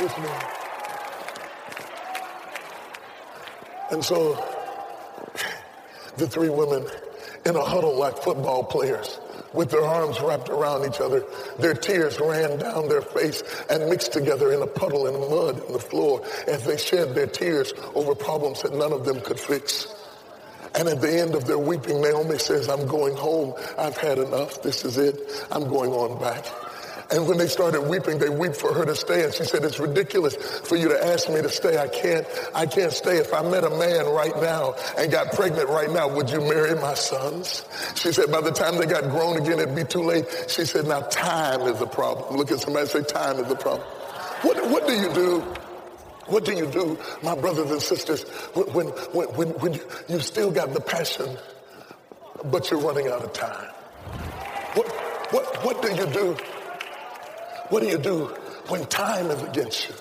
with 0.00 0.14
me? 0.22 0.30
And 3.90 4.04
so 4.04 4.36
the 6.18 6.26
three 6.26 6.48
women 6.48 6.86
in 7.46 7.56
a 7.56 7.64
huddle 7.64 7.96
like 7.96 8.18
football 8.18 8.64
players 8.64 9.20
with 9.52 9.70
their 9.70 9.84
arms 9.84 10.20
wrapped 10.20 10.48
around 10.48 10.86
each 10.86 11.00
other. 11.00 11.24
Their 11.58 11.74
tears 11.74 12.20
ran 12.20 12.58
down 12.58 12.88
their 12.88 13.00
face 13.00 13.42
and 13.70 13.88
mixed 13.88 14.12
together 14.12 14.52
in 14.52 14.62
a 14.62 14.66
puddle 14.66 15.06
in 15.06 15.14
the 15.14 15.20
mud 15.20 15.64
on 15.66 15.72
the 15.72 15.78
floor 15.78 16.22
as 16.46 16.64
they 16.64 16.76
shed 16.76 17.14
their 17.14 17.26
tears 17.26 17.72
over 17.94 18.14
problems 18.14 18.62
that 18.62 18.74
none 18.74 18.92
of 18.92 19.04
them 19.04 19.20
could 19.20 19.40
fix. 19.40 19.94
And 20.74 20.88
at 20.88 21.00
the 21.00 21.20
end 21.20 21.34
of 21.34 21.46
their 21.46 21.58
weeping, 21.58 22.00
Naomi 22.00 22.38
says, 22.38 22.68
I'm 22.68 22.86
going 22.86 23.16
home. 23.16 23.54
I've 23.78 23.96
had 23.96 24.18
enough. 24.18 24.62
This 24.62 24.84
is 24.84 24.98
it. 24.98 25.18
I'm 25.50 25.68
going 25.68 25.90
on 25.92 26.20
back. 26.20 26.44
And 27.10 27.26
when 27.26 27.38
they 27.38 27.46
started 27.46 27.82
weeping, 27.82 28.18
they 28.18 28.28
wept 28.28 28.56
for 28.56 28.74
her 28.74 28.84
to 28.84 28.94
stay. 28.94 29.24
And 29.24 29.32
she 29.32 29.44
said, 29.44 29.64
it's 29.64 29.78
ridiculous 29.78 30.36
for 30.36 30.76
you 30.76 30.88
to 30.88 31.06
ask 31.06 31.28
me 31.30 31.40
to 31.40 31.48
stay. 31.48 31.78
I 31.78 31.88
can't, 31.88 32.26
I 32.54 32.66
can't 32.66 32.92
stay. 32.92 33.16
If 33.16 33.32
I 33.32 33.42
met 33.42 33.64
a 33.64 33.70
man 33.70 34.06
right 34.06 34.36
now 34.36 34.74
and 34.98 35.10
got 35.10 35.32
pregnant 35.32 35.70
right 35.70 35.90
now, 35.90 36.06
would 36.06 36.28
you 36.28 36.40
marry 36.40 36.74
my 36.74 36.92
sons? 36.92 37.64
She 37.94 38.12
said, 38.12 38.30
by 38.30 38.42
the 38.42 38.50
time 38.50 38.76
they 38.76 38.84
got 38.84 39.04
grown 39.04 39.38
again, 39.38 39.58
it'd 39.58 39.74
be 39.74 39.84
too 39.84 40.02
late. 40.02 40.26
She 40.48 40.66
said, 40.66 40.86
now 40.86 41.00
time 41.00 41.62
is 41.62 41.78
the 41.78 41.86
problem. 41.86 42.36
Look 42.36 42.52
at 42.52 42.60
somebody 42.60 42.86
say, 42.86 43.02
time 43.02 43.38
is 43.38 43.48
the 43.48 43.56
problem. 43.56 43.88
What, 44.42 44.70
what 44.70 44.86
do 44.86 44.92
you 44.92 45.12
do? 45.14 45.40
What 46.26 46.44
do 46.44 46.52
you 46.52 46.66
do, 46.66 46.98
my 47.22 47.34
brothers 47.34 47.70
and 47.70 47.80
sisters, 47.80 48.24
when, 48.52 48.88
when, 48.88 49.28
when, 49.28 49.48
when 49.60 49.72
you, 49.72 49.80
you 50.10 50.20
still 50.20 50.50
got 50.50 50.74
the 50.74 50.80
passion, 50.80 51.38
but 52.44 52.70
you're 52.70 52.80
running 52.80 53.08
out 53.08 53.24
of 53.24 53.32
time? 53.32 53.70
What, 54.74 54.88
what, 55.32 55.64
what 55.64 55.80
do 55.80 55.88
you 55.88 56.06
do 56.12 56.36
what 57.70 57.82
do 57.82 57.88
you 57.88 57.98
do 57.98 58.26
when 58.68 58.84
time 58.86 59.30
is 59.30 59.42
against 59.42 59.88
you? 59.88 59.94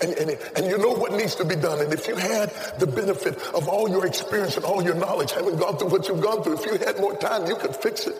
And, 0.00 0.12
and, 0.12 0.38
and 0.56 0.66
you 0.66 0.76
know 0.76 0.92
what 0.92 1.12
needs 1.12 1.34
to 1.36 1.44
be 1.44 1.56
done. 1.56 1.80
And 1.80 1.92
if 1.92 2.08
you 2.08 2.16
had 2.16 2.50
the 2.78 2.86
benefit 2.86 3.36
of 3.54 3.68
all 3.68 3.88
your 3.88 4.06
experience 4.06 4.56
and 4.56 4.64
all 4.64 4.82
your 4.82 4.94
knowledge, 4.94 5.32
having 5.32 5.56
gone 5.56 5.78
through 5.78 5.88
what 5.88 6.08
you've 6.08 6.20
gone 6.20 6.42
through, 6.42 6.58
if 6.58 6.66
you 6.66 6.78
had 6.84 6.98
more 6.98 7.16
time, 7.16 7.46
you 7.46 7.56
could 7.56 7.74
fix 7.76 8.06
it. 8.06 8.16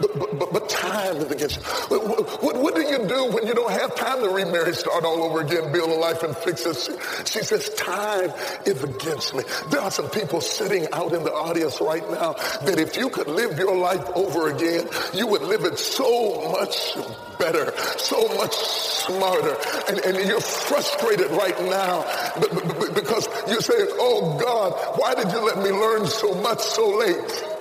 But, 0.00 0.38
but, 0.38 0.52
but, 0.52 0.68
time 0.68 1.16
is 1.16 1.30
against 1.30 1.56
you. 1.56 1.62
What, 1.62 2.42
what, 2.42 2.56
what, 2.56 2.74
do 2.74 2.82
you 2.82 3.06
do 3.06 3.30
when 3.32 3.46
you 3.46 3.54
don't 3.54 3.70
have 3.70 3.94
time 3.94 4.20
to 4.20 4.28
remarry, 4.28 4.74
start 4.74 5.04
all 5.04 5.22
over 5.22 5.40
again, 5.40 5.70
build 5.70 5.90
a 5.90 5.94
life 5.94 6.22
and 6.22 6.36
fix 6.36 6.64
it? 6.64 6.76
She, 6.76 7.38
she 7.38 7.44
says, 7.44 7.68
time 7.70 8.32
is 8.64 8.82
against 8.82 9.34
me. 9.34 9.42
There 9.70 9.80
are 9.80 9.90
some 9.90 10.08
people 10.10 10.40
sitting 10.40 10.86
out 10.92 11.12
in 11.12 11.24
the 11.24 11.32
audience 11.32 11.80
right 11.80 12.08
now 12.10 12.32
that 12.64 12.78
if 12.78 12.96
you 12.96 13.10
could 13.10 13.28
live 13.28 13.58
your 13.58 13.76
life 13.76 14.04
over 14.14 14.48
again, 14.48 14.88
you 15.12 15.26
would 15.26 15.42
live 15.42 15.64
it 15.64 15.78
so 15.78 16.50
much 16.52 16.96
better, 17.38 17.72
so 17.98 18.28
much 18.36 18.54
smarter. 18.54 19.56
And, 19.88 19.98
and 20.00 20.28
you're 20.28 20.40
frustrated 20.40 21.30
right 21.32 21.58
now 21.64 22.02
because 22.94 23.28
you 23.48 23.60
say, 23.60 23.74
oh 24.00 24.38
God, 24.42 24.72
why 24.98 25.14
did 25.14 25.30
you 25.32 25.44
let 25.44 25.58
me 25.58 25.70
learn 25.70 26.06
so 26.06 26.34
much 26.34 26.60
so 26.60 26.96
late? 26.96 27.51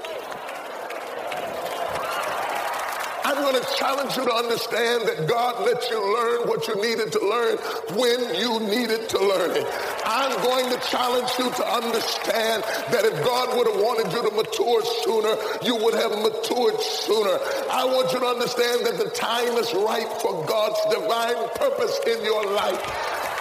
I'm 3.23 3.37
going 3.37 3.55
to 3.55 3.67
challenge 3.77 4.17
you 4.17 4.25
to 4.25 4.33
understand 4.33 5.07
that 5.07 5.27
God 5.27 5.63
let 5.65 5.89
you 5.89 6.01
learn 6.01 6.47
what 6.47 6.67
you 6.67 6.75
needed 6.81 7.11
to 7.13 7.21
learn 7.21 7.57
when 7.97 8.35
you 8.35 8.59
needed 8.61 9.09
to 9.09 9.19
learn 9.19 9.51
it. 9.51 9.67
I'm 10.05 10.33
going 10.41 10.69
to 10.73 10.79
challenge 10.87 11.29
you 11.37 11.49
to 11.51 11.65
understand 11.65 12.63
that 12.89 13.05
if 13.05 13.13
God 13.23 13.57
would 13.57 13.67
have 13.67 13.79
wanted 13.79 14.11
you 14.11 14.21
to 14.27 14.35
mature 14.35 14.81
sooner, 15.05 15.37
you 15.61 15.75
would 15.77 15.93
have 15.93 16.11
matured 16.17 16.79
sooner. 16.81 17.37
I 17.69 17.85
want 17.85 18.11
you 18.11 18.19
to 18.19 18.25
understand 18.25 18.85
that 18.85 18.97
the 18.97 19.09
time 19.11 19.53
is 19.57 19.73
right 19.73 20.09
for 20.21 20.43
God's 20.45 20.81
divine 20.89 21.37
purpose 21.55 21.99
in 22.07 22.25
your 22.25 22.45
life. 22.53 22.81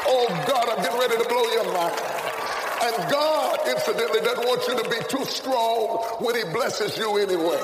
Oh 0.07 0.27
God, 0.47 0.69
I'm 0.69 0.83
getting 0.83 1.01
ready 1.01 1.17
to 1.17 1.29
blow 1.29 1.45
your 1.57 1.73
mind. 1.73 2.20
And 2.83 2.97
God, 3.11 3.59
incidentally, 3.69 4.21
doesn't 4.21 4.47
want 4.47 4.65
you 4.69 4.77
to 4.83 4.89
be 4.89 5.01
too 5.09 5.25
strong 5.25 6.01
when 6.21 6.35
he 6.35 6.45
blesses 6.53 6.97
you 6.97 7.19
anyway. 7.19 7.61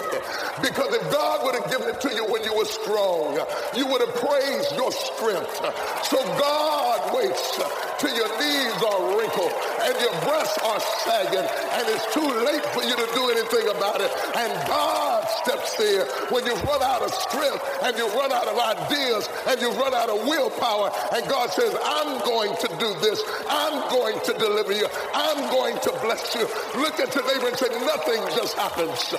Because 0.60 0.92
if 0.92 1.04
God 1.10 1.44
would 1.44 1.54
have 1.56 1.70
given 1.70 1.88
it 1.88 2.00
to 2.00 2.10
you 2.14 2.24
when 2.28 2.44
you 2.44 2.52
were 2.56 2.68
strong, 2.68 3.40
you 3.74 3.86
would 3.86 4.00
have 4.04 4.14
praised 4.20 4.72
your 4.76 4.92
strength. 4.92 5.56
So 6.04 6.20
God 6.36 7.14
waits 7.16 7.56
till 7.98 8.14
your 8.14 8.28
knees 8.40 8.76
are 8.84 9.00
wrinkled 9.16 9.52
and 9.88 9.94
your 10.00 10.16
breasts 10.20 10.58
are 10.60 10.80
sagging 11.08 11.48
and 11.48 11.84
it's 11.88 12.06
too 12.12 12.28
late 12.44 12.64
for 12.76 12.84
you 12.84 12.96
to 12.96 13.08
do 13.14 13.30
anything 13.30 13.68
about 13.72 14.00
it. 14.00 14.12
And 14.36 14.52
God 14.68 15.15
steps 15.46 15.76
there 15.76 16.04
when 16.34 16.44
you've 16.44 16.62
run 16.64 16.82
out 16.82 17.02
of 17.02 17.14
strength 17.14 17.62
and 17.82 17.96
you've 17.96 18.14
run 18.14 18.32
out 18.32 18.48
of 18.48 18.58
ideas 18.58 19.28
and 19.46 19.60
you've 19.60 19.78
run 19.78 19.94
out 19.94 20.10
of 20.10 20.26
willpower. 20.26 20.90
And 21.14 21.22
God 21.30 21.50
says, 21.50 21.70
I'm 21.84 22.18
going 22.26 22.50
to 22.56 22.68
do 22.82 22.90
this. 22.98 23.22
I'm 23.48 23.88
going 23.90 24.18
to 24.26 24.32
deliver 24.34 24.72
you. 24.72 24.86
I'm 25.14 25.38
going 25.54 25.78
to 25.78 25.90
bless 26.02 26.34
you. 26.34 26.42
Look 26.82 26.98
at 26.98 27.14
your 27.14 27.22
neighbor 27.30 27.46
and 27.46 27.56
say, 27.56 27.70
nothing 27.86 28.22
just 28.34 28.58
happens. 28.58 29.14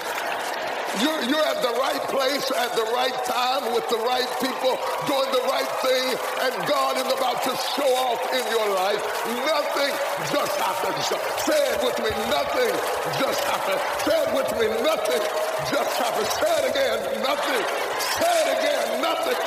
You're, 1.00 1.24
you're 1.30 1.48
at 1.48 1.62
the 1.62 1.76
right 1.80 2.04
place 2.10 2.52
at 2.52 2.74
the 2.76 2.88
right 2.92 3.14
time 3.24 3.72
with 3.72 3.88
the 3.88 4.02
right 4.02 4.28
people 4.42 4.76
doing 5.06 5.30
the 5.32 5.46
right 5.48 5.72
thing 5.86 6.18
and 6.42 6.54
God 6.68 6.98
is 6.98 7.10
about 7.12 7.42
to 7.44 7.54
show 7.74 7.90
off 8.06 8.22
in 8.34 8.46
your 8.54 8.68
life. 8.76 9.02
Nothing 9.46 9.94
just 10.32 10.56
happens. 10.62 11.06
Say 11.44 11.62
it 11.74 11.80
with 11.84 11.98
me. 12.00 12.12
Nothing 12.30 12.74
just 13.20 13.42
happens. 13.44 13.82
Say 14.06 14.18
it 14.22 14.32
with 14.36 14.52
me. 14.60 14.68
Nothing 14.84 15.24
just 15.72 15.94
happens. 15.98 16.30
Say 16.38 16.54
it 16.62 16.66
again. 16.72 17.00
Nothing. 17.24 17.64
Say 18.22 18.36
it 18.44 18.50
again. 18.60 19.02
Nothing. 19.02 19.40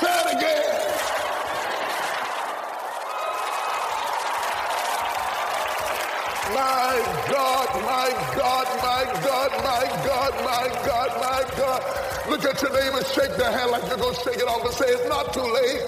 Say 0.00 0.14
it 0.20 0.36
again. 0.36 0.75
My 6.56 6.96
God, 7.28 7.68
my 7.84 8.08
God, 8.34 8.66
my 8.80 9.04
God, 9.20 9.50
my 9.62 9.84
God, 10.08 10.32
my 10.42 10.66
God, 10.86 11.10
my 11.20 11.44
God. 11.54 11.80
Look 12.30 12.44
at 12.46 12.62
your 12.62 12.72
neighbor, 12.72 13.04
shake 13.04 13.36
their 13.36 13.52
hand 13.52 13.70
like 13.72 13.86
you're 13.88 13.98
going 13.98 14.14
to 14.14 14.20
shake 14.22 14.38
it 14.38 14.48
off 14.48 14.64
and 14.64 14.72
say, 14.72 14.86
it's 14.86 15.06
not 15.06 15.34
too 15.34 15.42
late. 15.42 15.82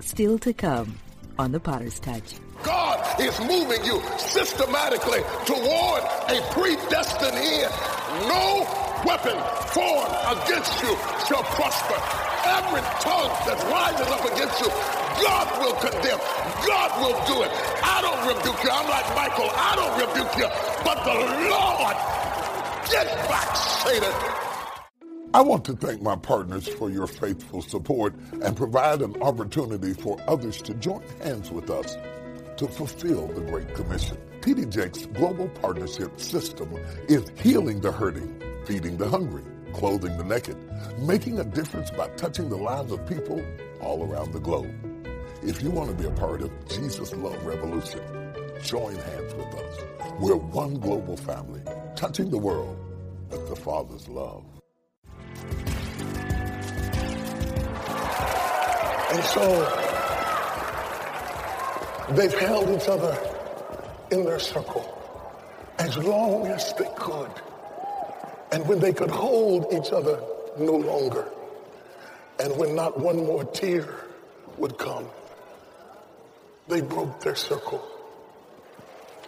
Still 0.00 0.38
to 0.40 0.52
come 0.52 0.96
on 1.38 1.52
the 1.52 1.60
Potter's 1.60 2.00
Touch. 2.00 2.34
God 2.64 3.20
is 3.20 3.38
moving 3.38 3.84
you 3.84 4.02
systematically 4.18 5.20
toward 5.46 6.02
a 6.26 6.40
predestined 6.50 7.38
end. 7.38 7.70
No 8.26 8.66
weapon 9.06 9.38
formed 9.70 10.10
against 10.34 10.82
you 10.82 10.96
shall 11.30 11.44
prosper. 11.54 11.94
Every 12.42 12.82
tongue 13.06 13.30
that 13.46 13.58
rises 13.70 14.08
up 14.08 14.24
against 14.34 14.60
you, 14.60 14.70
God 15.22 15.46
will 15.60 15.74
condemn. 15.80 16.18
God 16.66 16.90
will 17.00 17.18
do 17.26 17.42
it. 17.42 17.50
I 17.82 18.00
don't 18.02 18.22
rebuke 18.28 18.62
you. 18.64 18.70
I'm 18.70 18.88
like 18.88 19.08
Michael. 19.14 19.50
I 19.52 19.76
don't 19.76 19.94
rebuke 20.00 20.36
you. 20.36 20.48
But 20.84 21.04
the 21.04 21.14
Lord, 21.50 21.96
get 22.90 23.06
back, 23.28 23.56
Satan. 23.56 24.12
I 25.34 25.42
want 25.42 25.64
to 25.66 25.74
thank 25.74 26.00
my 26.00 26.16
partners 26.16 26.66
for 26.66 26.88
your 26.88 27.06
faithful 27.06 27.60
support 27.60 28.14
and 28.42 28.56
provide 28.56 29.02
an 29.02 29.20
opportunity 29.22 29.92
for 29.92 30.18
others 30.26 30.62
to 30.62 30.74
join 30.74 31.02
hands 31.22 31.50
with 31.50 31.68
us 31.70 31.96
to 32.56 32.66
fulfill 32.66 33.26
the 33.28 33.42
Great 33.42 33.74
Commission. 33.74 34.16
Jakes' 34.70 35.06
global 35.06 35.48
partnership 35.48 36.20
system 36.20 36.72
is 37.08 37.30
healing 37.42 37.80
the 37.80 37.90
hurting, 37.90 38.40
feeding 38.64 38.96
the 38.96 39.08
hungry, 39.08 39.42
clothing 39.72 40.16
the 40.16 40.24
naked, 40.24 40.56
making 41.00 41.40
a 41.40 41.44
difference 41.44 41.90
by 41.90 42.08
touching 42.10 42.48
the 42.48 42.56
lives 42.56 42.92
of 42.92 43.04
people 43.06 43.44
all 43.80 44.04
around 44.04 44.32
the 44.32 44.40
globe. 44.40 44.72
If 45.46 45.62
you 45.62 45.70
want 45.70 45.90
to 45.90 45.94
be 45.94 46.08
a 46.08 46.10
part 46.10 46.42
of 46.42 46.50
Jesus 46.68 47.14
Love 47.14 47.46
Revolution, 47.46 48.00
join 48.64 48.96
hands 48.96 49.32
with 49.32 49.54
us. 49.54 49.84
We're 50.18 50.34
one 50.34 50.74
global 50.80 51.16
family, 51.16 51.62
touching 51.94 52.30
the 52.30 52.38
world 52.38 52.76
with 53.30 53.48
the 53.48 53.54
Father's 53.54 54.08
love. 54.08 54.42
And 59.12 59.22
so 59.22 59.46
they've 62.10 62.36
held 62.40 62.68
each 62.70 62.88
other 62.88 63.16
in 64.10 64.24
their 64.24 64.40
circle 64.40 65.00
as 65.78 65.96
long 65.96 66.48
as 66.48 66.74
they 66.74 66.90
could. 66.96 67.30
And 68.50 68.66
when 68.66 68.80
they 68.80 68.92
could 68.92 69.10
hold 69.10 69.72
each 69.72 69.92
other 69.92 70.20
no 70.58 70.72
longer, 70.72 71.28
and 72.40 72.56
when 72.58 72.74
not 72.74 72.98
one 72.98 73.24
more 73.24 73.44
tear 73.44 73.88
would 74.58 74.76
come, 74.76 75.06
they 76.68 76.80
broke 76.80 77.20
their 77.20 77.34
circle. 77.34 77.86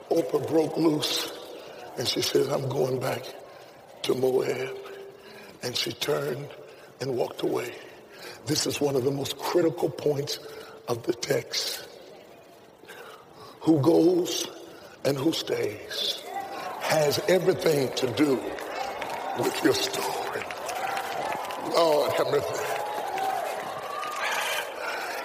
Orpah 0.09 0.47
broke 0.47 0.77
loose 0.77 1.33
and 1.99 2.07
she 2.07 2.23
says, 2.23 2.49
I'm 2.49 2.69
going 2.69 3.01
back 3.01 3.23
to 4.03 4.15
Moab. 4.15 4.77
And 5.63 5.77
she 5.77 5.93
turned 5.93 6.49
and 7.01 7.17
walked 7.17 7.43
away. 7.43 7.75
This 8.47 8.67
is 8.67 8.81
one 8.81 8.97
of 8.97 9.05
the 9.05 9.11
most 9.11 9.39
critical 9.39 9.91
points 9.91 10.39
of 10.87 11.03
the 11.03 11.13
text. 11.13 11.87
Who 13.61 13.81
goes 13.81 14.47
and 15.05 15.17
who 15.17 15.33
stays 15.33 16.23
has 16.81 17.21
everything 17.29 17.93
to 17.97 18.07
do 18.13 18.37
with 19.39 19.61
your 19.63 19.75
story. 19.75 20.43
Lord 21.75 22.13
have 22.13 22.31
mercy. 22.31 22.65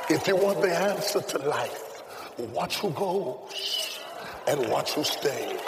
If 0.09 0.27
you 0.27 0.35
want 0.35 0.61
the 0.61 0.75
answer 0.75 1.21
to 1.21 1.37
life, 1.37 1.82
watch 2.37 2.79
who 2.79 2.89
goes 2.91 3.99
and 4.47 4.69
watch 4.69 4.93
who 4.93 5.03
stays. 5.03 5.59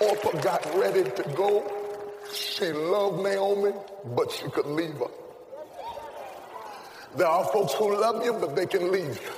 Orpah 0.00 0.40
got 0.40 0.64
ready 0.74 1.04
to 1.04 1.22
go. 1.36 1.70
She 2.32 2.72
loved 2.72 3.22
Naomi, 3.22 3.72
but 4.16 4.30
she 4.30 4.48
could 4.50 4.66
leave 4.66 4.94
her. 4.94 5.06
There 7.16 7.26
are 7.26 7.44
folks 7.44 7.74
who 7.74 8.00
love 8.00 8.24
you, 8.24 8.32
but 8.34 8.54
they 8.56 8.66
can 8.66 8.90
leave 8.92 9.20
you. 9.20 9.30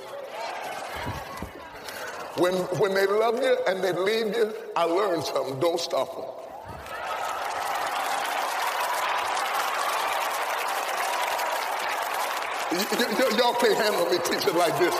When, 2.41 2.53
when 2.79 2.93
they 2.93 3.05
love 3.05 3.41
you 3.41 3.57
and 3.67 3.83
they 3.83 3.93
leave 3.93 4.35
you, 4.35 4.53
I 4.75 4.85
learned 4.85 5.23
something. 5.23 5.59
Don't 5.59 5.79
stop 5.79 6.15
them. 6.15 6.42
Y'all 12.73 13.53
can't 13.55 13.77
handle 13.77 14.05
me 14.09 14.17
teaching 14.23 14.55
like 14.57 14.77
this. 14.79 14.95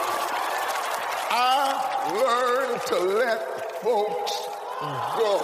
I 1.31 1.73
learned 2.13 2.81
to 2.87 2.99
let 3.17 3.81
folks 3.81 4.33
go. 5.17 5.41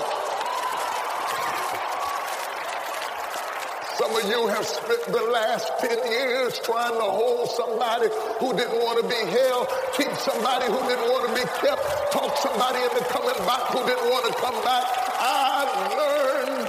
Some 3.97 4.15
of 4.15 4.23
you 4.29 4.47
have 4.47 4.65
spent 4.65 5.05
the 5.07 5.29
last 5.31 5.71
10 5.79 6.11
years 6.11 6.59
trying 6.59 6.93
to 6.93 7.03
hold 7.03 7.49
somebody 7.49 8.07
who 8.39 8.53
didn't 8.55 8.79
want 8.79 9.01
to 9.01 9.07
be 9.09 9.21
held, 9.31 9.67
keep 9.97 10.13
somebody 10.17 10.65
who 10.65 10.79
didn't 10.87 11.09
want 11.09 11.27
to 11.29 11.33
be 11.33 11.45
kept, 11.59 11.81
talk 12.11 12.37
somebody 12.37 12.79
into 12.83 13.03
coming 13.09 13.37
back 13.45 13.67
who 13.73 13.85
didn't 13.85 14.09
want 14.09 14.25
to 14.27 14.33
come 14.39 14.55
back. 14.63 14.85
I 15.19 15.95
learned 15.97 16.18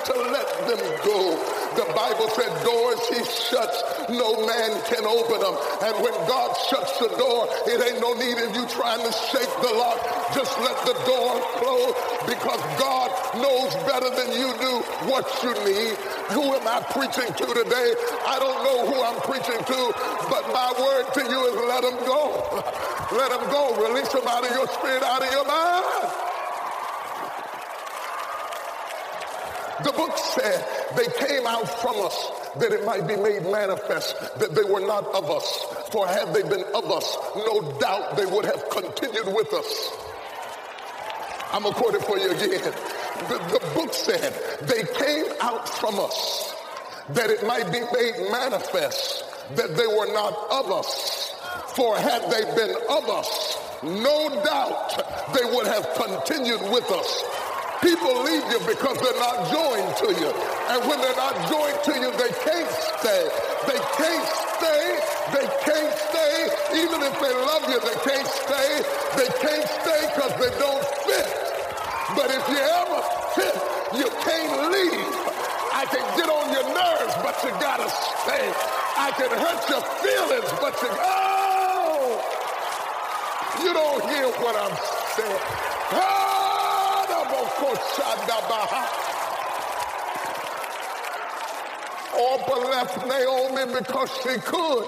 to 0.04 0.14
let 0.32 0.48
them 0.68 0.82
go. 1.04 1.36
The 1.76 1.86
Bible 1.94 2.28
said 2.34 2.50
doors 2.64 3.00
he 3.08 3.22
shuts, 3.24 3.82
no 4.10 4.46
man 4.46 4.70
can 4.90 5.06
open 5.06 5.38
them. 5.38 5.56
And 5.86 5.94
when 6.02 6.14
God 6.26 6.56
shuts 6.68 6.98
the 6.98 7.08
door, 7.16 7.46
it 7.66 7.78
ain't 7.78 8.00
no 8.00 8.12
need 8.14 8.38
of 8.42 8.54
you 8.54 8.66
trying 8.66 9.00
to 9.00 9.12
shake 9.30 9.50
the 9.62 9.72
lock. 9.78 9.98
Just 10.34 10.52
let 10.60 10.76
the 10.84 10.94
door 11.06 11.40
close 11.62 11.94
because 12.26 12.60
God 12.78 13.08
knows 13.38 13.74
better 13.86 14.10
than 14.10 14.34
you 14.34 14.50
do 14.58 14.82
what 15.06 15.26
you 15.42 15.52
need. 15.64 15.96
Who 16.34 16.42
am 16.54 16.66
I 16.66 16.82
preaching 16.90 17.32
to 17.34 17.46
today? 17.54 17.94
I 18.26 18.38
don't 18.38 18.60
know 18.64 18.78
who 18.90 18.96
I'm 19.02 19.20
preaching 19.22 19.62
to, 19.62 19.80
but 20.28 20.42
my 20.52 20.74
word 20.78 21.06
to 21.14 21.22
you 21.22 21.40
is 21.48 21.56
let 21.68 21.82
them 21.82 21.98
go. 22.06 22.62
Let 23.16 23.30
them 23.30 23.50
go. 23.50 23.74
Release 23.88 24.12
them 24.12 24.26
out 24.26 24.44
of 24.44 24.50
your 24.54 24.68
spirit, 24.68 25.02
out 25.02 25.22
of 25.22 25.30
your 25.32 25.46
mind. 25.46 26.29
The 29.84 29.92
book 29.92 30.16
said 30.16 30.64
they 30.96 31.06
came 31.26 31.46
out 31.46 31.68
from 31.80 31.96
us 31.96 32.30
that 32.58 32.72
it 32.72 32.84
might 32.84 33.06
be 33.06 33.16
made 33.16 33.42
manifest 33.42 34.18
that 34.38 34.54
they 34.54 34.64
were 34.64 34.80
not 34.80 35.06
of 35.14 35.30
us. 35.30 35.64
For 35.90 36.06
had 36.06 36.34
they 36.34 36.42
been 36.42 36.64
of 36.74 36.90
us, 36.90 37.16
no 37.36 37.78
doubt 37.78 38.16
they 38.16 38.26
would 38.26 38.44
have 38.44 38.68
continued 38.70 39.34
with 39.34 39.52
us. 39.52 39.90
I'm 41.52 41.62
going 41.62 41.74
to 41.74 41.80
quote 41.80 41.94
it 41.94 42.02
for 42.02 42.18
you 42.18 42.30
again 42.30 42.72
the, 43.28 43.38
the 43.52 43.74
book 43.74 43.92
said, 43.92 44.32
they 44.62 44.82
came 44.94 45.26
out 45.40 45.68
from 45.68 45.98
us 45.98 46.54
that 47.10 47.30
it 47.30 47.46
might 47.46 47.66
be 47.66 47.80
made 47.80 48.30
manifest 48.30 49.24
that 49.56 49.76
they 49.76 49.86
were 49.86 50.12
not 50.12 50.32
of 50.50 50.70
us. 50.70 51.34
For 51.74 51.96
had 51.98 52.22
they 52.30 52.44
been 52.54 52.74
of 52.88 53.08
us, 53.08 53.58
no 53.82 54.28
doubt 54.44 55.34
they 55.34 55.44
would 55.44 55.66
have 55.66 55.86
continued 55.94 56.62
with 56.72 56.90
us. 56.90 57.24
People 57.82 58.12
leave 58.24 58.44
you 58.52 58.60
because 58.68 59.00
they're 59.00 59.20
not 59.20 59.48
joined 59.48 59.96
to 60.04 60.08
you. 60.20 60.28
And 60.68 60.84
when 60.84 61.00
they're 61.00 61.16
not 61.16 61.32
joined 61.48 61.80
to 61.88 61.92
you, 61.96 62.12
they 62.12 62.32
can't 62.44 62.70
stay. 63.00 63.24
They 63.66 63.80
can't 63.96 64.26
stay. 64.60 64.84
They 65.32 65.46
can't 65.64 65.94
stay. 65.96 66.32
Even 66.76 67.00
if 67.00 67.16
they 67.20 67.32
love 67.32 67.64
you, 67.72 67.80
they 67.80 67.98
can't 68.04 68.28
stay. 68.28 68.84
They 69.16 69.30
can't 69.40 69.64
stay 69.64 70.00
because 70.12 70.34
they 70.36 70.52
don't 70.60 70.84
fit. 71.08 71.28
But 72.14 72.28
if 72.28 72.44
you 72.52 72.60
ever 72.60 73.00
fit, 73.32 73.56
you 73.96 74.08
can't 74.28 74.72
leave. 74.72 75.08
I 75.72 75.86
can 75.88 76.04
get 76.20 76.28
on 76.28 76.52
your 76.52 76.68
nerves, 76.76 77.14
but 77.24 77.40
you 77.42 77.50
gotta 77.64 77.88
stay. 77.88 78.44
I 78.98 79.10
can 79.16 79.30
hurt 79.30 79.62
your 79.72 79.80
feelings, 80.04 80.52
but 80.60 80.76
you, 80.82 80.88
oh, 81.00 82.20
you 83.64 83.72
don't 83.72 84.04
hear 84.10 84.28
what 84.44 84.54
I'm 84.56 84.76
saying. 85.16 85.40
Oh! 85.92 86.39
Orpah 92.20 92.68
left 92.70 93.06
Naomi 93.06 93.74
because 93.78 94.10
she 94.22 94.38
could. 94.40 94.86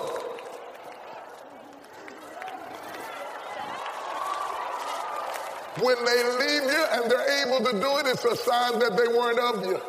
When 5.80 5.96
they 6.04 6.22
leave 6.38 6.62
you 6.70 6.84
and 6.92 7.10
they're 7.10 7.46
able 7.46 7.64
to 7.64 7.72
do 7.72 7.98
it, 7.98 8.06
it's 8.06 8.24
a 8.24 8.36
sign 8.36 8.78
that 8.78 8.96
they 8.96 9.08
weren't 9.08 9.38
of 9.38 9.64
you. 9.64 9.80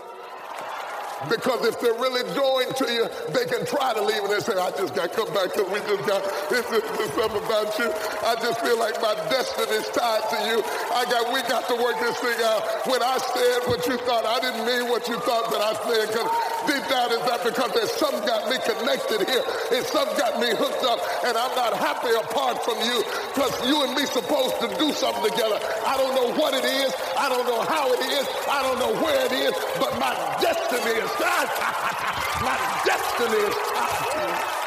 Because 1.30 1.66
if 1.66 1.80
they're 1.80 1.94
really 1.94 2.24
joined 2.36 2.76
to 2.76 2.86
you, 2.92 3.08
they 3.32 3.46
can 3.46 3.66
try 3.66 3.94
to 3.94 4.02
leave 4.04 4.24
and 4.24 4.32
they 4.32 4.40
say, 4.40 4.54
I 4.60 4.72
just 4.72 4.96
got 4.96 5.12
to 5.12 5.16
come 5.16 5.34
back 5.34 5.54
because 5.54 5.72
we 5.72 5.80
just 5.88 6.08
got, 6.08 6.24
this 6.50 6.66
is 6.72 6.84
something 7.16 7.44
about 7.44 7.80
you. 7.80 7.88
I 8.28 8.36
just 8.42 8.60
feel 8.60 8.78
like 8.80 9.00
my 9.02 9.16
destiny 9.32 9.72
is 9.72 9.88
tied 9.90 10.24
to 10.32 10.38
you. 10.52 10.64
I 10.94 11.06
got, 11.10 11.34
we 11.34 11.42
got 11.50 11.66
to 11.68 11.76
work 11.82 11.98
this 12.00 12.18
thing 12.22 12.38
out. 12.46 12.62
When 12.86 13.02
I 13.02 13.18
said 13.18 13.66
what 13.66 13.82
you 13.90 13.98
thought, 14.06 14.30
I 14.30 14.38
didn't 14.40 14.62
mean 14.62 14.90
what 14.90 15.10
you 15.10 15.18
thought 15.26 15.50
that 15.50 15.58
I 15.58 15.74
said 15.90 16.14
because 16.14 16.30
deep 16.70 16.86
down 16.86 17.10
is 17.10 17.24
that 17.26 17.42
because 17.42 17.72
there's 17.74 17.94
some 17.98 18.14
got 18.30 18.46
me 18.46 18.62
connected 18.62 19.26
here. 19.26 19.42
It's 19.74 19.90
some 19.90 20.06
got 20.22 20.38
me 20.38 20.54
hooked 20.54 20.86
up 20.86 21.02
and 21.26 21.34
I'm 21.34 21.54
not 21.58 21.74
happy 21.74 22.14
apart 22.14 22.62
from 22.62 22.78
you 22.86 23.02
because 23.34 23.54
you 23.66 23.82
and 23.82 23.98
me 23.98 24.06
supposed 24.06 24.62
to 24.62 24.70
do 24.78 24.94
something 24.94 25.34
together. 25.34 25.58
I 25.82 25.98
don't 25.98 26.14
know 26.14 26.30
what 26.38 26.54
it 26.54 26.66
is. 26.66 26.94
I 27.18 27.26
don't 27.28 27.48
know 27.50 27.66
how 27.66 27.90
it 27.90 28.02
is. 28.14 28.26
I 28.46 28.62
don't 28.62 28.78
know 28.78 28.94
where 29.02 29.26
it 29.26 29.34
is, 29.34 29.54
but 29.82 29.98
my 29.98 30.14
destiny 30.40 30.94
is 31.02 31.12
my 32.46 32.58
destiny 32.86 33.42
is 33.50 34.63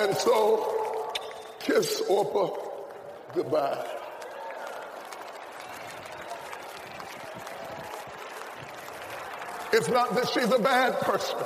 And 0.00 0.16
so, 0.16 1.12
kiss 1.58 2.00
Orpah 2.08 2.56
goodbye. 3.34 3.86
It's 9.74 9.88
not 9.90 10.14
that 10.14 10.26
she's 10.30 10.50
a 10.50 10.58
bad 10.58 10.98
person. 11.00 11.36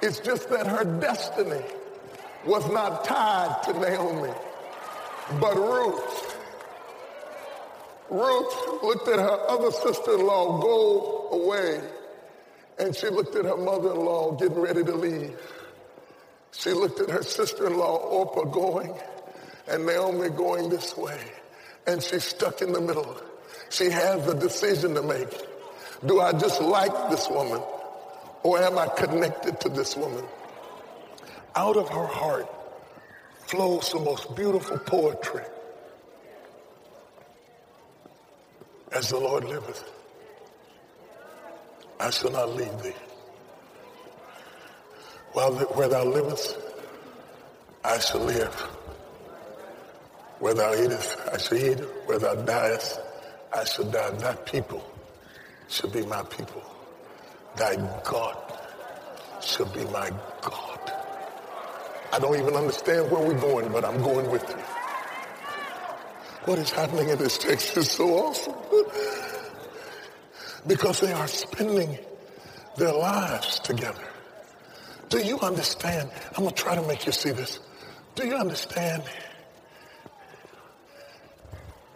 It's 0.00 0.20
just 0.20 0.48
that 0.48 0.66
her 0.66 0.84
destiny 0.84 1.62
was 2.46 2.66
not 2.70 3.04
tied 3.04 3.62
to 3.64 3.74
Naomi, 3.74 4.32
but 5.38 5.54
Ruth. 5.54 6.36
Ruth 8.08 8.82
looked 8.82 9.06
at 9.08 9.18
her 9.18 9.50
other 9.50 9.70
sister-in-law 9.70 10.62
go 10.62 11.28
away, 11.32 11.82
and 12.78 12.96
she 12.96 13.08
looked 13.08 13.36
at 13.36 13.44
her 13.44 13.58
mother-in-law 13.58 14.32
getting 14.36 14.58
ready 14.58 14.82
to 14.82 14.94
leave. 14.94 15.38
She 16.52 16.72
looked 16.72 17.00
at 17.00 17.10
her 17.10 17.22
sister-in-law 17.22 17.96
Orpah 17.96 18.44
going, 18.50 18.94
and 19.68 19.86
Naomi 19.86 20.30
going 20.30 20.68
this 20.68 20.96
way, 20.96 21.20
and 21.86 22.02
she's 22.02 22.24
stuck 22.24 22.62
in 22.62 22.72
the 22.72 22.80
middle. 22.80 23.20
She 23.70 23.90
has 23.90 24.26
a 24.26 24.34
decision 24.34 24.94
to 24.94 25.02
make. 25.02 25.28
Do 26.06 26.20
I 26.20 26.32
just 26.32 26.60
like 26.62 27.10
this 27.10 27.28
woman, 27.28 27.60
or 28.42 28.62
am 28.62 28.78
I 28.78 28.88
connected 28.88 29.60
to 29.60 29.68
this 29.68 29.96
woman? 29.96 30.24
Out 31.54 31.76
of 31.76 31.88
her 31.88 32.06
heart 32.06 32.48
flows 33.46 33.90
the 33.90 34.00
most 34.00 34.34
beautiful 34.36 34.78
poetry. 34.78 35.42
As 38.92 39.10
the 39.10 39.18
Lord 39.18 39.44
liveth, 39.44 39.84
I 42.00 42.10
shall 42.10 42.30
not 42.30 42.54
leave 42.54 42.82
thee. 42.82 42.94
While 45.32 45.54
where 45.76 45.88
thou 45.88 46.04
livest, 46.04 46.58
I 47.84 47.98
shall 47.98 48.22
live. 48.22 48.54
Where 50.40 50.54
thou 50.54 50.74
eatest, 50.74 51.18
I 51.32 51.38
shall 51.38 51.58
eat. 51.58 51.80
Where 52.06 52.18
thou 52.18 52.34
diest, 52.36 53.00
I 53.52 53.64
shall 53.64 53.90
die. 53.90 54.10
Thy 54.12 54.34
people 54.36 54.84
shall 55.68 55.90
be 55.90 56.04
my 56.06 56.22
people. 56.24 56.62
Thy 57.56 57.76
God 58.04 58.36
shall 59.42 59.66
be 59.66 59.84
my 59.86 60.10
God. 60.42 60.92
I 62.12 62.18
don't 62.20 62.38
even 62.40 62.54
understand 62.54 63.10
where 63.10 63.22
we're 63.22 63.40
going, 63.40 63.70
but 63.72 63.84
I'm 63.84 64.02
going 64.02 64.30
with 64.30 64.48
you. 64.48 64.56
What 66.46 66.58
is 66.58 66.70
happening 66.70 67.10
in 67.10 67.18
this 67.18 67.38
text 67.38 67.76
is 67.76 67.90
so 67.90 68.08
awesome. 68.10 68.54
because 70.66 71.00
they 71.00 71.12
are 71.12 71.28
spending 71.28 71.98
their 72.78 72.94
lives 72.94 73.60
together. 73.60 74.07
Do 75.08 75.18
you 75.18 75.40
understand? 75.40 76.10
I'm 76.36 76.44
going 76.44 76.54
to 76.54 76.62
try 76.62 76.74
to 76.74 76.82
make 76.82 77.06
you 77.06 77.12
see 77.12 77.30
this. 77.30 77.60
Do 78.14 78.26
you 78.26 78.34
understand 78.36 79.02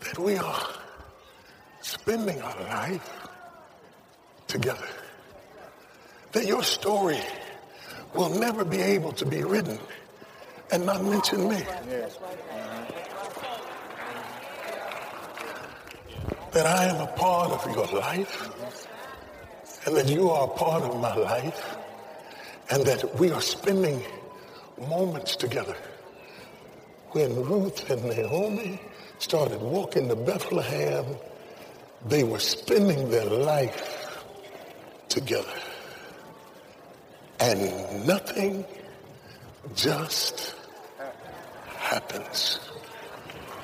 that 0.01 0.19
we 0.19 0.37
are 0.37 0.67
spending 1.83 2.41
our 2.41 2.61
life 2.63 3.29
together? 4.47 4.89
That 6.33 6.47
your 6.47 6.63
story 6.63 7.21
will 8.15 8.31
never 8.31 8.65
be 8.65 8.81
able 8.81 9.13
to 9.13 9.27
be 9.27 9.43
written 9.43 9.79
and 10.71 10.87
not 10.87 11.05
mention 11.05 11.49
me. 11.49 11.63
That 16.53 16.67
I 16.67 16.85
am 16.85 17.01
a 17.01 17.13
part 17.13 17.51
of 17.51 17.75
your 17.75 17.87
life 17.99 18.49
and 19.87 19.97
that 19.97 20.09
you 20.09 20.31
are 20.31 20.45
a 20.47 20.51
part 20.51 20.83
of 20.83 21.01
my 21.01 21.15
life 21.15 21.77
and 22.71 22.85
that 22.85 23.19
we 23.19 23.31
are 23.31 23.41
spending 23.41 24.03
moments 24.89 25.37
together. 25.37 25.77
When 27.11 27.35
Ruth 27.45 27.91
and 27.91 28.05
Naomi 28.05 28.81
started 29.19 29.61
walking 29.61 30.09
to 30.09 30.17
Bethlehem, 30.17 31.05
they 32.07 32.25
were 32.25 32.39
spending 32.39 33.11
their 33.11 33.27
life 33.27 34.25
together. 35.09 35.55
And 37.39 38.07
nothing 38.07 38.65
just 39.75 40.55
happens. 41.77 42.61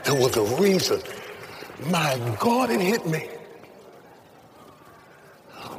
There 0.05 0.15
was 0.15 0.37
a 0.37 0.61
reason. 0.61 1.01
My 1.87 2.19
God, 2.39 2.71
it 2.71 2.81
hit 2.81 3.07
me. 3.07 3.29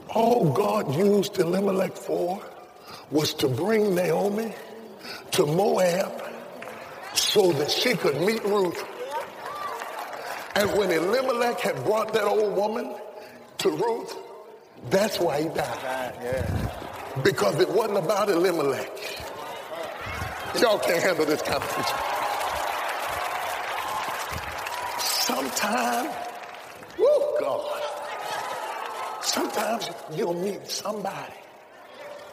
All 0.10 0.51
God 0.51 0.95
used 0.95 1.38
Elimelech 1.38 1.95
for 1.95 2.41
was 3.12 3.34
to 3.36 3.48
bring 3.48 3.95
Naomi 3.95 4.54
to 5.32 5.45
Moab 5.45 6.22
so 7.13 7.52
that 7.54 7.72
she 7.72 7.95
could 7.95 8.19
meet 8.22 8.43
Ruth. 8.43 8.86
And 10.56 10.72
when 10.78 10.91
Elimelech 10.91 11.60
had 11.60 11.84
brought 11.86 12.13
that 12.13 12.24
old 12.24 12.56
woman 12.56 12.93
to 13.60 13.69
Ruth, 13.69 14.15
that's 14.89 15.19
why 15.19 15.43
he 15.43 15.50
died. 15.50 16.45
Because 17.24 17.60
it 17.60 17.69
wasn't 17.69 17.98
about 17.98 18.30
Elimelech. 18.30 18.91
Y'all 20.60 20.80
can't 20.80 21.02
handle 21.02 21.26
this 21.26 21.41
conversation. 21.41 21.98
Sometime, 25.00 26.10
oh 27.00 27.38
God. 27.39 29.24
Sometimes 29.24 29.89
you'll 30.12 30.34
meet 30.34 30.67
somebody 30.67 31.38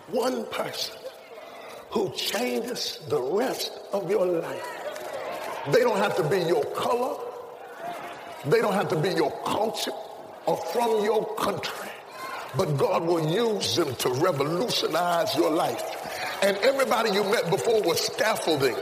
one 0.09 0.47
person 0.47 0.95
who 1.91 2.13
changes 2.13 2.99
the 3.09 3.21
rest 3.21 3.73
of 3.93 4.11
your 4.11 4.27
life. 4.27 4.67
They 5.73 5.81
don't 5.81 5.99
have 5.99 6.17
to 6.17 6.29
be 6.29 6.39
your 6.41 6.65
color. 6.75 7.19
They 8.45 8.61
don't 8.61 8.75
have 8.75 8.89
to 8.89 8.97
be 8.97 9.11
your 9.11 9.33
culture 9.45 9.93
or 10.47 10.57
from 10.57 11.05
your 11.05 11.35
country. 11.37 11.91
But 12.57 12.77
God 12.77 13.05
will 13.05 13.29
use 13.29 13.77
them 13.77 13.95
to 13.97 14.11
revolutionize 14.11 15.35
your 15.37 15.51
life. 15.51 15.83
And 16.43 16.57
everybody 16.59 17.11
you 17.11 17.25
met 17.25 17.51
before 17.51 17.83
was 17.83 18.01
scaffolding. 18.01 18.77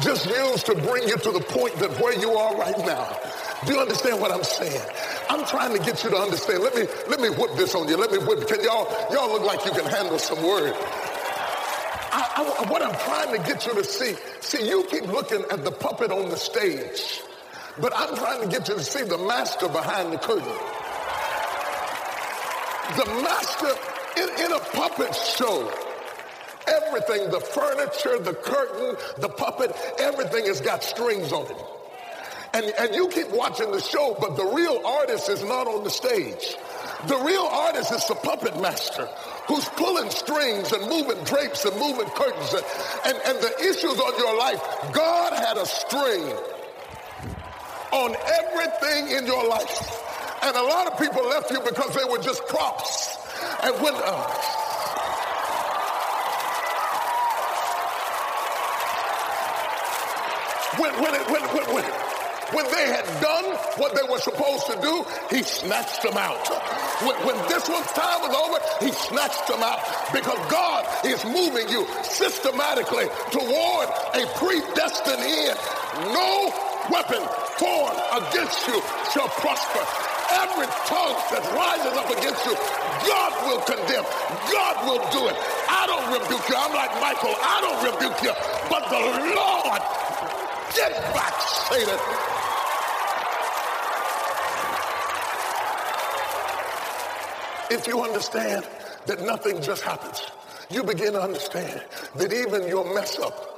Just 0.00 0.26
used 0.26 0.66
to 0.66 0.74
bring 0.74 1.08
you 1.08 1.16
to 1.16 1.30
the 1.30 1.40
point 1.40 1.74
that 1.76 1.90
where 2.00 2.18
you 2.18 2.32
are 2.32 2.56
right 2.56 2.78
now. 2.78 3.16
Do 3.66 3.74
you 3.74 3.80
understand 3.80 4.20
what 4.20 4.30
I'm 4.30 4.44
saying? 4.44 4.82
I'm 5.34 5.44
trying 5.46 5.76
to 5.76 5.82
get 5.82 6.04
you 6.04 6.10
to 6.10 6.16
understand. 6.16 6.62
Let 6.62 6.76
me 6.76 6.86
let 7.08 7.20
me 7.20 7.28
whip 7.28 7.56
this 7.56 7.74
on 7.74 7.88
you. 7.88 7.96
Let 7.96 8.12
me 8.12 8.18
whip. 8.18 8.46
Can 8.46 8.62
y'all 8.62 8.86
y'all 9.12 9.32
look 9.32 9.42
like 9.42 9.64
you 9.64 9.72
can 9.72 9.84
handle 9.86 10.18
some 10.18 10.40
word? 10.42 10.72
I, 12.16 12.30
I, 12.36 12.70
what 12.70 12.80
I'm 12.80 12.94
trying 13.00 13.36
to 13.36 13.44
get 13.44 13.66
you 13.66 13.74
to 13.74 13.82
see, 13.82 14.14
see, 14.40 14.68
you 14.68 14.84
keep 14.88 15.08
looking 15.08 15.44
at 15.50 15.64
the 15.64 15.72
puppet 15.72 16.12
on 16.12 16.28
the 16.28 16.36
stage, 16.36 17.20
but 17.80 17.92
I'm 17.96 18.14
trying 18.14 18.42
to 18.42 18.46
get 18.48 18.68
you 18.68 18.76
to 18.76 18.84
see 18.84 19.02
the 19.02 19.18
master 19.18 19.66
behind 19.66 20.12
the 20.12 20.18
curtain. 20.18 20.44
The 22.96 23.06
master 23.24 23.72
in, 24.22 24.46
in 24.46 24.52
a 24.52 24.60
puppet 24.60 25.16
show. 25.16 25.72
Everything, 26.68 27.30
the 27.30 27.40
furniture, 27.40 28.20
the 28.20 28.34
curtain, 28.34 28.96
the 29.18 29.28
puppet, 29.28 29.74
everything 29.98 30.46
has 30.46 30.60
got 30.60 30.84
strings 30.84 31.32
on 31.32 31.46
it. 31.50 31.73
And, 32.54 32.72
and 32.78 32.94
you 32.94 33.08
keep 33.08 33.30
watching 33.30 33.72
the 33.72 33.80
show, 33.80 34.16
but 34.20 34.36
the 34.36 34.44
real 34.44 34.80
artist 34.86 35.28
is 35.28 35.42
not 35.42 35.66
on 35.66 35.82
the 35.82 35.90
stage. 35.90 36.56
The 37.08 37.18
real 37.18 37.48
artist 37.50 37.90
is 37.90 38.06
the 38.06 38.14
puppet 38.14 38.60
master 38.60 39.08
who's 39.48 39.64
pulling 39.70 40.08
strings 40.08 40.70
and 40.70 40.88
moving 40.88 41.22
drapes 41.24 41.64
and 41.64 41.76
moving 41.80 42.06
curtains 42.10 42.54
and, 42.54 42.64
and, 43.06 43.18
and 43.26 43.38
the 43.42 43.52
issues 43.60 43.98
on 43.98 44.18
your 44.18 44.38
life. 44.38 44.62
God 44.92 45.32
had 45.32 45.56
a 45.56 45.66
string 45.66 46.22
on 47.92 48.14
everything 48.38 49.16
in 49.18 49.26
your 49.26 49.48
life. 49.48 50.00
And 50.44 50.56
a 50.56 50.62
lot 50.62 50.86
of 50.86 50.98
people 50.98 51.26
left 51.28 51.50
you 51.50 51.58
because 51.60 51.92
they 51.94 52.04
were 52.04 52.18
just 52.18 52.46
props. 52.46 53.16
And 53.64 53.74
when, 53.82 53.94
uh, 53.94 54.30
when, 60.78 60.92
when, 61.02 61.14
it, 61.14 61.30
when, 61.30 61.42
when, 61.42 61.74
when, 61.74 62.03
when 62.52 62.64
they 62.70 62.86
had 62.90 63.06
done 63.20 63.44
what 63.78 63.94
they 63.94 64.02
were 64.10 64.20
supposed 64.20 64.66
to 64.66 64.76
do, 64.80 65.04
he 65.30 65.42
snatched 65.42 66.02
them 66.02 66.16
out. 66.16 66.44
When, 67.02 67.16
when 67.26 67.36
this 67.48 67.68
one's 67.68 67.90
time 67.92 68.20
was 68.20 68.34
over, 68.34 68.58
he 68.84 68.92
snatched 68.92 69.46
them 69.48 69.62
out 69.62 69.80
because 70.12 70.38
God 70.50 70.84
is 71.04 71.24
moving 71.24 71.68
you 71.68 71.86
systematically 72.04 73.06
toward 73.32 73.88
a 74.14 74.22
predestined 74.36 75.24
end. 75.24 75.58
No 76.12 76.52
weapon 76.90 77.22
formed 77.58 77.98
against 78.12 78.66
you 78.68 78.78
shall 79.12 79.28
prosper. 79.40 79.82
Every 80.34 80.66
tongue 80.90 81.18
that 81.30 81.44
rises 81.54 81.94
up 81.94 82.10
against 82.10 82.42
you, 82.44 82.54
God 83.06 83.32
will 83.46 83.62
condemn. 83.62 84.04
God 84.50 84.74
will 84.88 85.02
do 85.12 85.28
it. 85.28 85.36
I 85.68 85.86
don't 85.86 86.06
rebuke 86.12 86.48
you. 86.48 86.56
I'm 86.56 86.72
like 86.72 86.90
Michael. 87.00 87.34
I 87.38 87.60
don't 87.62 87.80
rebuke 87.92 88.18
you. 88.22 88.34
But 88.68 88.88
the 88.90 89.00
Lord, 89.32 89.80
get 90.74 90.92
back, 91.14 91.34
Satan. 91.70 92.33
If 97.70 97.86
you 97.86 98.02
understand 98.02 98.66
that 99.06 99.20
nothing 99.22 99.62
just 99.62 99.82
happens, 99.82 100.22
you 100.70 100.82
begin 100.82 101.12
to 101.14 101.22
understand 101.22 101.82
that 102.16 102.32
even 102.32 102.68
your 102.68 102.94
mess 102.94 103.18
up 103.18 103.54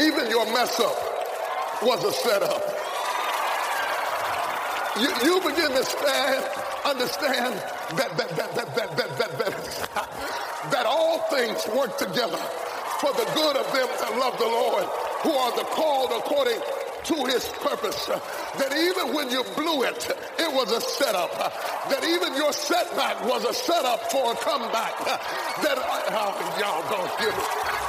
even 0.00 0.30
your 0.30 0.46
mess 0.54 0.80
up 0.80 0.96
was 1.82 2.02
a 2.04 2.12
setup. 2.12 2.62
You, 4.98 5.10
you 5.24 5.40
begin 5.40 5.70
to 5.70 5.84
stand, 5.84 6.44
understand 6.84 7.54
that 7.98 8.16
that 8.16 8.30
that 8.36 8.54
that 8.54 8.76
that 8.76 8.96
that 8.96 9.18
that, 9.18 9.38
that, 9.38 10.70
that 10.70 10.86
all 10.86 11.20
things 11.30 11.66
work 11.76 11.98
together 11.98 12.40
for 13.00 13.12
the 13.12 13.28
good 13.34 13.56
of 13.56 13.66
them 13.72 13.88
that 14.00 14.16
love 14.18 14.38
the 14.38 14.44
Lord, 14.44 14.84
who 15.22 15.32
are 15.32 15.56
the 15.56 15.64
called 15.64 16.10
according 16.16 16.60
to 17.04 17.14
his 17.26 17.48
purpose. 17.60 18.08
That 18.58 18.72
even 18.74 19.14
when 19.14 19.30
you 19.30 19.44
blew 19.54 19.84
it, 19.84 20.10
it 20.38 20.52
was 20.52 20.72
a 20.72 20.80
setup. 20.80 21.30
That 21.88 22.02
even 22.04 22.34
your 22.34 22.52
setback 22.52 23.24
was 23.24 23.44
a 23.44 23.54
setup 23.54 24.10
for 24.10 24.32
a 24.32 24.36
comeback. 24.36 24.98
That 25.62 25.78
oh, 25.78 26.56
y'all 26.58 26.82
don't 26.90 27.18
give 27.20 27.28
it. 27.28 27.80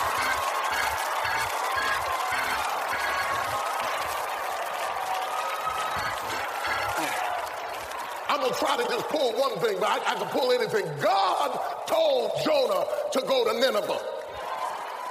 I'm 8.30 8.39
gonna 8.39 8.54
try 8.56 8.78
to 8.78 8.84
just 8.88 9.08
pull 9.10 9.34
one 9.34 9.58
thing, 9.60 9.78
but 9.80 9.89
I, 9.89 10.13
I 10.13 10.15
can 10.15 10.28
pull 10.28 10.52
anything. 10.52 10.86
God 11.02 11.60
told 11.88 12.32
Jonah 12.45 12.86
to 13.13 13.21
go 13.28 13.52
to 13.52 13.60
Nineveh. 13.60 14.00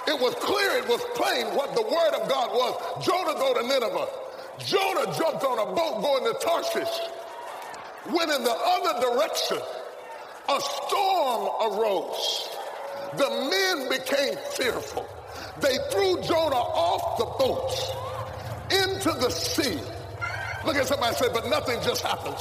It 0.06 0.20
was 0.20 0.34
clear, 0.36 0.78
it 0.78 0.88
was 0.88 1.02
plain 1.14 1.46
what 1.54 1.74
the 1.74 1.82
word 1.82 2.14
of 2.14 2.28
God 2.28 2.50
was. 2.52 3.04
Jonah 3.04 3.34
go 3.34 3.54
to 3.54 3.66
Nineveh. 3.66 4.19
Jonah 4.66 5.06
jumped 5.16 5.44
on 5.44 5.58
a 5.58 5.74
boat 5.74 6.02
going 6.02 6.24
to 6.24 6.38
Tarshish. 6.40 7.00
Went 8.12 8.30
in 8.30 8.44
the 8.44 8.56
other 8.56 9.00
direction. 9.00 9.58
A 10.48 10.60
storm 10.60 11.48
arose. 11.72 12.48
The 13.16 13.30
men 13.50 13.88
became 13.88 14.36
fearful. 14.52 15.06
They 15.60 15.76
threw 15.90 16.20
Jonah 16.22 16.56
off 16.56 17.18
the 17.18 17.26
boat 17.44 17.70
into 18.70 19.10
the 19.18 19.30
sea. 19.30 19.80
Look 20.64 20.76
at 20.76 20.86
somebody 20.86 21.14
say, 21.16 21.28
but 21.32 21.48
nothing 21.48 21.80
just 21.82 22.02
happens. 22.02 22.40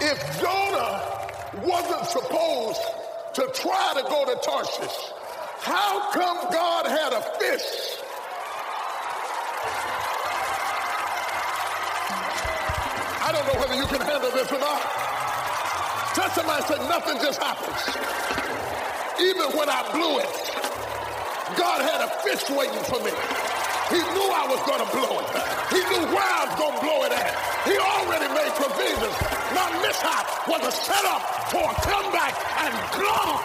If 0.00 0.40
Jonah 0.40 1.16
wasn't 1.66 2.06
supposed 2.06 2.80
to 3.34 3.50
try 3.54 3.94
to 3.96 4.02
go 4.02 4.24
to 4.26 4.40
Tarshish, 4.42 5.12
how 5.60 6.10
come 6.12 6.36
God 6.52 6.86
had 6.86 7.12
a 7.12 7.22
fish? 7.38 7.98
I 13.26 13.32
don't 13.32 13.42
know 13.42 13.58
whether 13.58 13.74
you 13.74 13.86
can 13.90 13.98
handle 14.06 14.30
this 14.30 14.46
or 14.54 14.60
not. 14.62 14.82
Tell 16.14 16.30
somebody 16.30 16.62
said 16.70 16.78
nothing 16.86 17.18
just 17.18 17.42
happens. 17.42 17.82
Even 19.18 19.50
when 19.58 19.66
I 19.66 19.82
blew 19.90 20.22
it, 20.22 20.30
God 21.58 21.82
had 21.82 22.06
a 22.06 22.10
fish 22.22 22.46
waiting 22.54 22.86
for 22.86 23.02
me. 23.02 23.10
He 23.90 23.98
knew 24.14 24.28
I 24.30 24.46
was 24.46 24.62
going 24.62 24.78
to 24.78 24.90
blow 24.94 25.18
it. 25.26 25.28
He 25.74 25.82
knew 25.90 26.06
where 26.14 26.22
I 26.22 26.46
was 26.46 26.54
going 26.54 26.74
to 26.78 26.82
blow 26.86 27.02
it 27.02 27.12
at. 27.18 27.34
He 27.66 27.74
already 27.74 28.30
made 28.30 28.52
provisions. 28.54 29.16
My 29.58 29.74
mishap 29.82 30.46
was 30.46 30.62
a 30.62 30.70
setup 30.70 31.22
for 31.50 31.66
a 31.66 31.74
comeback 31.82 32.34
and 32.62 32.74
God. 32.94 33.38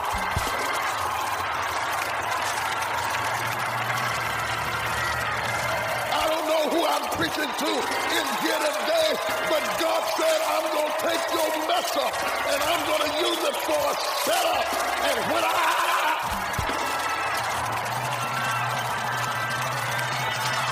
I 6.13 6.24
don't 6.30 6.46
know 6.46 6.63
who 6.70 6.82
I'm 6.86 7.06
preaching 7.17 7.51
to 7.62 7.74
in 8.17 8.28
here 8.41 8.58
today, 8.58 9.10
but 9.45 9.62
God 9.78 10.02
said, 10.17 10.39
I'm 10.50 10.65
going 10.74 10.89
to 10.89 10.97
take 11.06 11.24
your 11.30 11.50
mess 11.69 11.89
up 11.93 12.13
and 12.50 12.58
I'm 12.58 12.82
going 12.89 13.06
to 13.06 13.12
use 13.21 13.41
it 13.45 13.58
for 13.69 13.78
a 13.78 13.93
setup. 14.26 14.65
And 15.06 15.17
when 15.30 15.43
I 15.45 15.71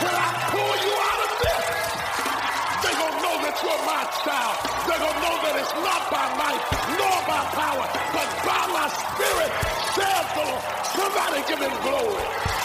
When 0.02 0.16
I 0.18 0.30
pull 0.50 0.76
you 0.82 0.94
out 0.98 1.22
of 1.30 1.32
this, 1.46 1.66
they're 2.82 2.98
going 2.98 3.16
to 3.18 3.22
know 3.22 3.36
that 3.46 3.56
you're 3.62 3.84
my 3.86 4.04
child. 4.26 4.56
They're 4.90 5.04
going 5.06 5.14
to 5.14 5.24
know 5.30 5.38
that 5.46 5.56
it's 5.62 5.76
not 5.86 6.02
by 6.10 6.26
might 6.42 6.64
nor 6.98 7.18
by 7.30 7.42
power, 7.54 7.86
but 8.18 8.28
by 8.50 8.64
my 8.74 8.88
spirit, 8.90 9.52
saith 9.94 10.30
the 10.34 10.42
Lord. 10.42 10.64
Somebody 10.98 11.40
give 11.46 11.62
him 11.62 11.76
glory. 11.86 12.59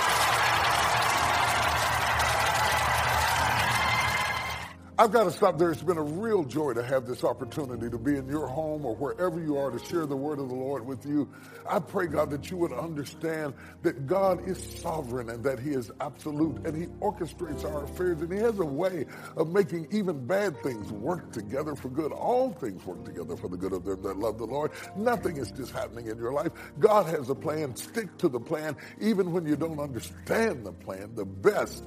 I've 4.97 5.11
got 5.11 5.25
to 5.25 5.33
stop 5.33 5.59
there. 5.59 5.73
It's 5.73 5.83
been 5.83 5.99
a 5.99 6.03
real 6.03 6.45
joy 6.45 6.73
to 6.75 6.83
have 6.85 7.05
this 7.05 7.25
opportunity 7.25 7.91
to 7.91 7.99
be 7.99 8.17
in 8.17 8.29
your 8.29 8.47
home 8.47 8.87
or 8.87 8.95
wherever 8.95 9.41
you 9.41 9.57
are 9.57 9.73
to 9.73 9.85
share 9.87 10.07
the 10.07 10.15
word 10.15 10.39
of 10.39 10.49
the 10.49 10.55
Lord 10.55 10.87
with 10.87 11.05
you. 11.05 11.29
I 11.69 11.81
pray, 11.81 12.07
God, 12.07 12.31
that 12.31 12.49
you 12.49 12.57
would 12.59 12.73
understand 12.73 13.55
that 13.83 14.07
God 14.07 14.49
is 14.49 14.57
sovereign 14.81 15.31
and 15.31 15.43
that 15.43 15.59
he 15.59 15.71
is 15.71 15.91
absolute 16.01 16.65
and 16.65 16.77
he 16.77 16.87
orchestrates 17.01 17.65
our 17.65 17.83
affairs 17.83 18.21
and 18.21 18.33
he 18.33 18.39
has 18.39 18.61
a 18.61 18.65
way 18.65 19.07
of 19.37 19.49
making 19.49 19.89
even 19.91 20.29
bad 20.29 20.63
things 20.63 20.93
work 20.93 21.33
together 21.33 21.75
for 21.75 21.89
good. 21.89 22.13
All 22.13 22.53
things 22.53 22.87
work 22.87 23.05
together 23.05 23.37
for 23.37 23.49
the 23.49 23.57
good 23.57 23.73
of 23.73 23.85
them 23.85 24.01
that 24.03 24.17
love 24.17 24.39
the 24.39 24.47
Lord. 24.47 24.71
Nothing 24.97 25.39
is 25.39 25.51
just 25.51 25.73
happening 25.73 26.07
in 26.07 26.19
your 26.19 26.33
life. 26.33 26.53
God 26.79 27.07
has 27.07 27.31
a 27.31 27.35
plan. 27.35 27.75
Stick 27.75 28.17
to 28.19 28.29
the 28.29 28.39
plan 28.39 28.77
even 29.01 29.33
when 29.33 29.45
you 29.45 29.57
don't 29.57 29.81
understand 29.81 30.65
the 30.65 30.73
plan. 30.73 31.17
The 31.17 31.25
best 31.25 31.83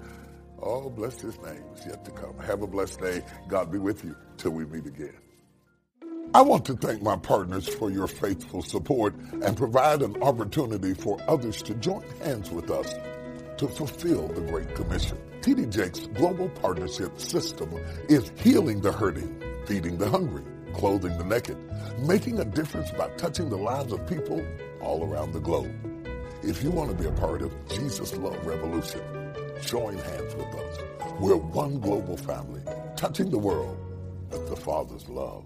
Oh, 0.62 0.89
bless 0.89 1.22
his 1.22 1.39
name 1.41 1.63
is 1.76 1.86
yet 1.86 2.04
to 2.06 2.12
come. 2.12 2.38
Have 2.39 2.62
a 2.62 2.67
blessed 2.67 3.00
day. 3.00 3.22
God 3.48 3.72
be 3.72 3.78
with 3.78 4.04
you 4.04 4.15
till 4.38 4.52
we 4.52 4.65
meet 4.65 4.86
again. 4.86 5.13
I 6.34 6.41
want 6.41 6.65
to 6.65 6.76
thank 6.76 7.02
my 7.02 7.15
partners 7.15 7.67
for 7.67 7.89
your 7.89 8.08
faithful 8.08 8.62
support 8.62 9.15
and 9.15 9.56
provide 9.56 10.02
an 10.02 10.22
opportunity 10.22 10.93
for 10.93 11.20
others 11.28 11.62
to 11.63 11.74
join 11.76 12.04
hands 12.22 12.52
with 12.52 12.70
us 12.70 12.93
to 13.58 13.67
fulfill 13.67 14.28
the 14.28 14.41
Great 14.41 14.76
Commission. 14.76 15.17
TD 15.41 15.72
Jakes' 15.72 16.08
global 16.08 16.50
partnership 16.50 17.20
system 17.20 17.74
is 18.10 18.32
healing 18.36 18.82
the 18.82 18.91
hurting, 18.91 19.41
feeding 19.65 19.98
the 19.98 20.10
hungry, 20.10 20.43
clothing 20.74 21.17
the 21.17 21.24
naked, 21.24 21.58
making 22.00 22.39
a 22.39 22.46
difference 22.46 22.91
by 22.91 23.08
touching 23.17 23.50
the 23.50 23.58
lives 23.58 23.93
of 23.93 24.06
people 24.06 24.46
all 24.82 25.04
around 25.06 25.32
the 25.32 25.39
globe. 25.39 25.74
If 26.43 26.62
you 26.62 26.72
want 26.72 26.91
to 26.91 26.96
be 26.96 27.08
a 27.08 27.12
part 27.13 27.41
of 27.41 27.54
Jesus' 27.70 28.15
Love 28.17 28.46
Revolution, 28.46 29.02
join 29.62 29.98
hands 29.98 30.36
with 30.36 30.48
us. 30.48 30.80
We're 31.20 31.36
one 31.36 31.80
global 31.80 32.17
family, 32.17 32.62
touching 32.96 33.30
the 33.30 33.38
world 33.38 33.78
with 34.32 34.50
the 34.50 34.56
Father's 34.56 35.08
love. 35.10 35.43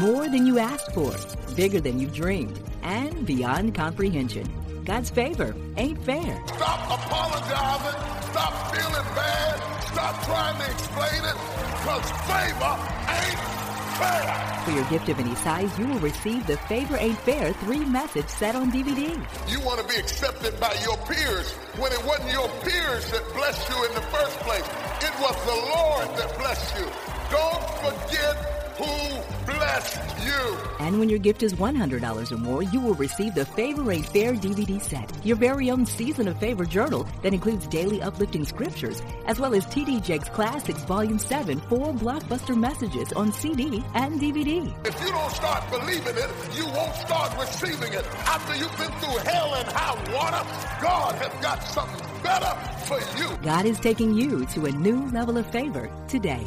More 0.00 0.28
than 0.28 0.46
you 0.46 0.58
asked 0.58 0.92
for, 0.92 1.14
bigger 1.54 1.80
than 1.80 2.00
you 2.00 2.08
dreamed, 2.08 2.58
and 2.82 3.26
beyond 3.26 3.74
comprehension. 3.74 4.48
God's 4.84 5.10
favor 5.10 5.54
ain't 5.76 6.02
fair. 6.04 6.42
Stop 6.46 7.00
apologizing. 7.00 8.00
Stop 8.30 8.74
feeling 8.74 9.14
bad. 9.14 9.82
Stop 9.92 10.24
trying 10.24 10.58
to 10.58 10.70
explain 10.70 11.24
it. 11.24 11.36
Because 11.80 12.10
favor 12.26 12.76
ain't 13.08 13.38
fair. 13.38 13.63
For 13.94 14.72
your 14.72 14.84
gift 14.86 15.08
of 15.08 15.20
any 15.20 15.36
size, 15.36 15.78
you 15.78 15.86
will 15.86 16.00
receive 16.00 16.44
the 16.48 16.56
Favor 16.56 16.96
Ain't 16.96 17.18
Fair 17.18 17.52
three 17.52 17.84
message 17.84 18.28
set 18.28 18.56
on 18.56 18.72
DVD. 18.72 19.14
You 19.48 19.60
want 19.60 19.80
to 19.80 19.86
be 19.86 19.94
accepted 19.94 20.58
by 20.58 20.74
your 20.82 20.96
peers 21.06 21.52
when 21.78 21.92
it 21.92 22.04
wasn't 22.04 22.32
your 22.32 22.48
peers 22.64 23.08
that 23.12 23.22
blessed 23.34 23.70
you 23.70 23.84
in 23.84 23.94
the 23.94 24.00
first 24.10 24.36
place. 24.40 24.66
It 25.00 25.14
was 25.20 25.36
the 25.46 25.58
Lord 25.76 26.18
that 26.18 26.38
blessed 26.38 26.76
you. 26.76 26.86
Don't 27.30 27.64
forget 27.86 28.34
who 28.78 29.43
blessed 29.54 30.26
you. 30.26 30.56
And 30.80 30.98
when 30.98 31.08
your 31.08 31.18
gift 31.18 31.42
is 31.42 31.54
$100 31.54 32.32
or 32.32 32.36
more, 32.36 32.62
you 32.62 32.80
will 32.80 32.94
receive 32.94 33.34
the 33.34 33.44
Favor 33.44 33.90
Ain't 33.90 34.06
Fair 34.06 34.34
DVD 34.34 34.80
set, 34.80 35.10
your 35.24 35.36
very 35.36 35.70
own 35.70 35.86
Season 35.86 36.28
of 36.28 36.38
Favor 36.38 36.64
journal 36.64 37.06
that 37.22 37.32
includes 37.32 37.66
daily 37.66 38.02
uplifting 38.02 38.44
scriptures, 38.44 39.02
as 39.26 39.40
well 39.40 39.54
as 39.54 39.66
TD 39.66 40.02
Jakes 40.02 40.28
Classics 40.28 40.84
Volume 40.84 41.18
7, 41.18 41.60
four 41.68 41.92
blockbuster 41.92 42.56
messages 42.56 43.12
on 43.12 43.32
CD 43.32 43.82
and 43.94 44.20
DVD. 44.20 44.74
If 44.86 45.00
you 45.00 45.10
don't 45.10 45.32
start 45.32 45.70
believing 45.70 46.16
it, 46.16 46.30
you 46.56 46.66
won't 46.66 46.94
start 46.96 47.38
receiving 47.38 47.92
it. 47.92 48.04
After 48.26 48.54
you've 48.56 48.76
been 48.76 48.92
through 49.00 49.18
hell 49.18 49.54
and 49.54 49.68
high 49.68 49.94
water, 50.14 50.82
God 50.82 51.14
has 51.16 51.42
got 51.42 51.62
something 51.62 52.22
better 52.22 52.54
for 52.86 52.98
you. 53.18 53.36
God 53.42 53.66
is 53.66 53.78
taking 53.80 54.14
you 54.14 54.44
to 54.46 54.66
a 54.66 54.72
new 54.72 55.08
level 55.10 55.38
of 55.38 55.46
favor 55.50 55.90
today. 56.08 56.44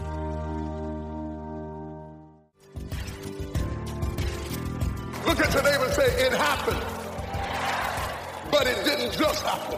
Look 5.38 5.46
at 5.46 5.54
your 5.54 5.64
neighbor 5.64 5.86
and 5.86 5.94
say, 5.94 6.10
it 6.26 6.34
happened. 6.34 6.82
But 8.50 8.66
it 8.66 8.84
didn't 8.84 9.14
just 9.14 9.46
happen. 9.46 9.78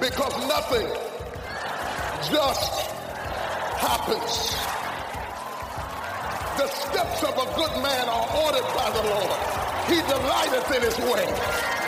Because 0.00 0.34
nothing 0.50 0.90
just 2.34 2.90
happens. 3.78 4.58
The 6.58 6.66
steps 6.66 7.22
of 7.22 7.38
a 7.38 7.46
good 7.54 7.74
man 7.78 8.08
are 8.10 8.26
ordered 8.42 8.66
by 8.74 8.90
the 8.90 9.06
Lord. 9.06 9.38
He 9.86 10.02
delighteth 10.02 10.66
in 10.74 10.82
his 10.82 10.98
way. 11.06 11.24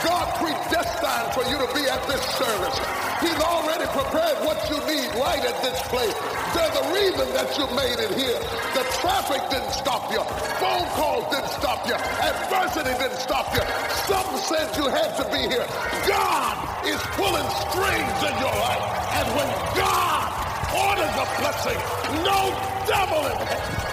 God 0.06 0.26
predestined 0.38 1.34
for 1.34 1.42
you 1.50 1.58
to 1.66 1.74
be 1.74 1.82
at 1.90 2.06
this 2.06 2.22
service. 2.38 2.78
He's 3.18 3.42
already 3.42 3.90
prepared 3.90 4.38
what 4.46 4.62
you 4.70 4.78
need 4.86 5.10
right 5.18 5.42
at 5.42 5.62
this 5.62 5.82
place. 5.90 6.41
There's 6.54 6.76
a 6.76 6.86
reason 6.92 7.28
that 7.32 7.48
you 7.56 7.66
made 7.76 7.98
it 7.98 8.12
here. 8.12 8.38
The 8.76 8.84
traffic 9.00 9.40
didn't 9.50 9.72
stop 9.72 10.10
you. 10.12 10.20
Phone 10.60 10.86
calls 10.96 11.24
didn't 11.32 11.48
stop 11.48 11.86
you. 11.88 11.94
Adversity 11.94 12.92
didn't 13.00 13.18
stop 13.18 13.48
you. 13.54 13.64
Something 14.04 14.38
said 14.38 14.76
you 14.76 14.88
had 14.88 15.16
to 15.16 15.24
be 15.32 15.48
here. 15.48 15.66
God 16.06 16.54
is 16.84 17.00
pulling 17.16 17.48
strings 17.72 18.18
in 18.28 18.34
your 18.36 18.56
life. 18.68 18.84
And 19.16 19.26
when 19.36 19.48
God 19.80 20.28
orders 20.76 21.14
a 21.16 21.26
blessing, 21.40 21.80
no 22.24 22.40
devil 22.86 23.26
in 23.26 23.46
hell 23.46 23.91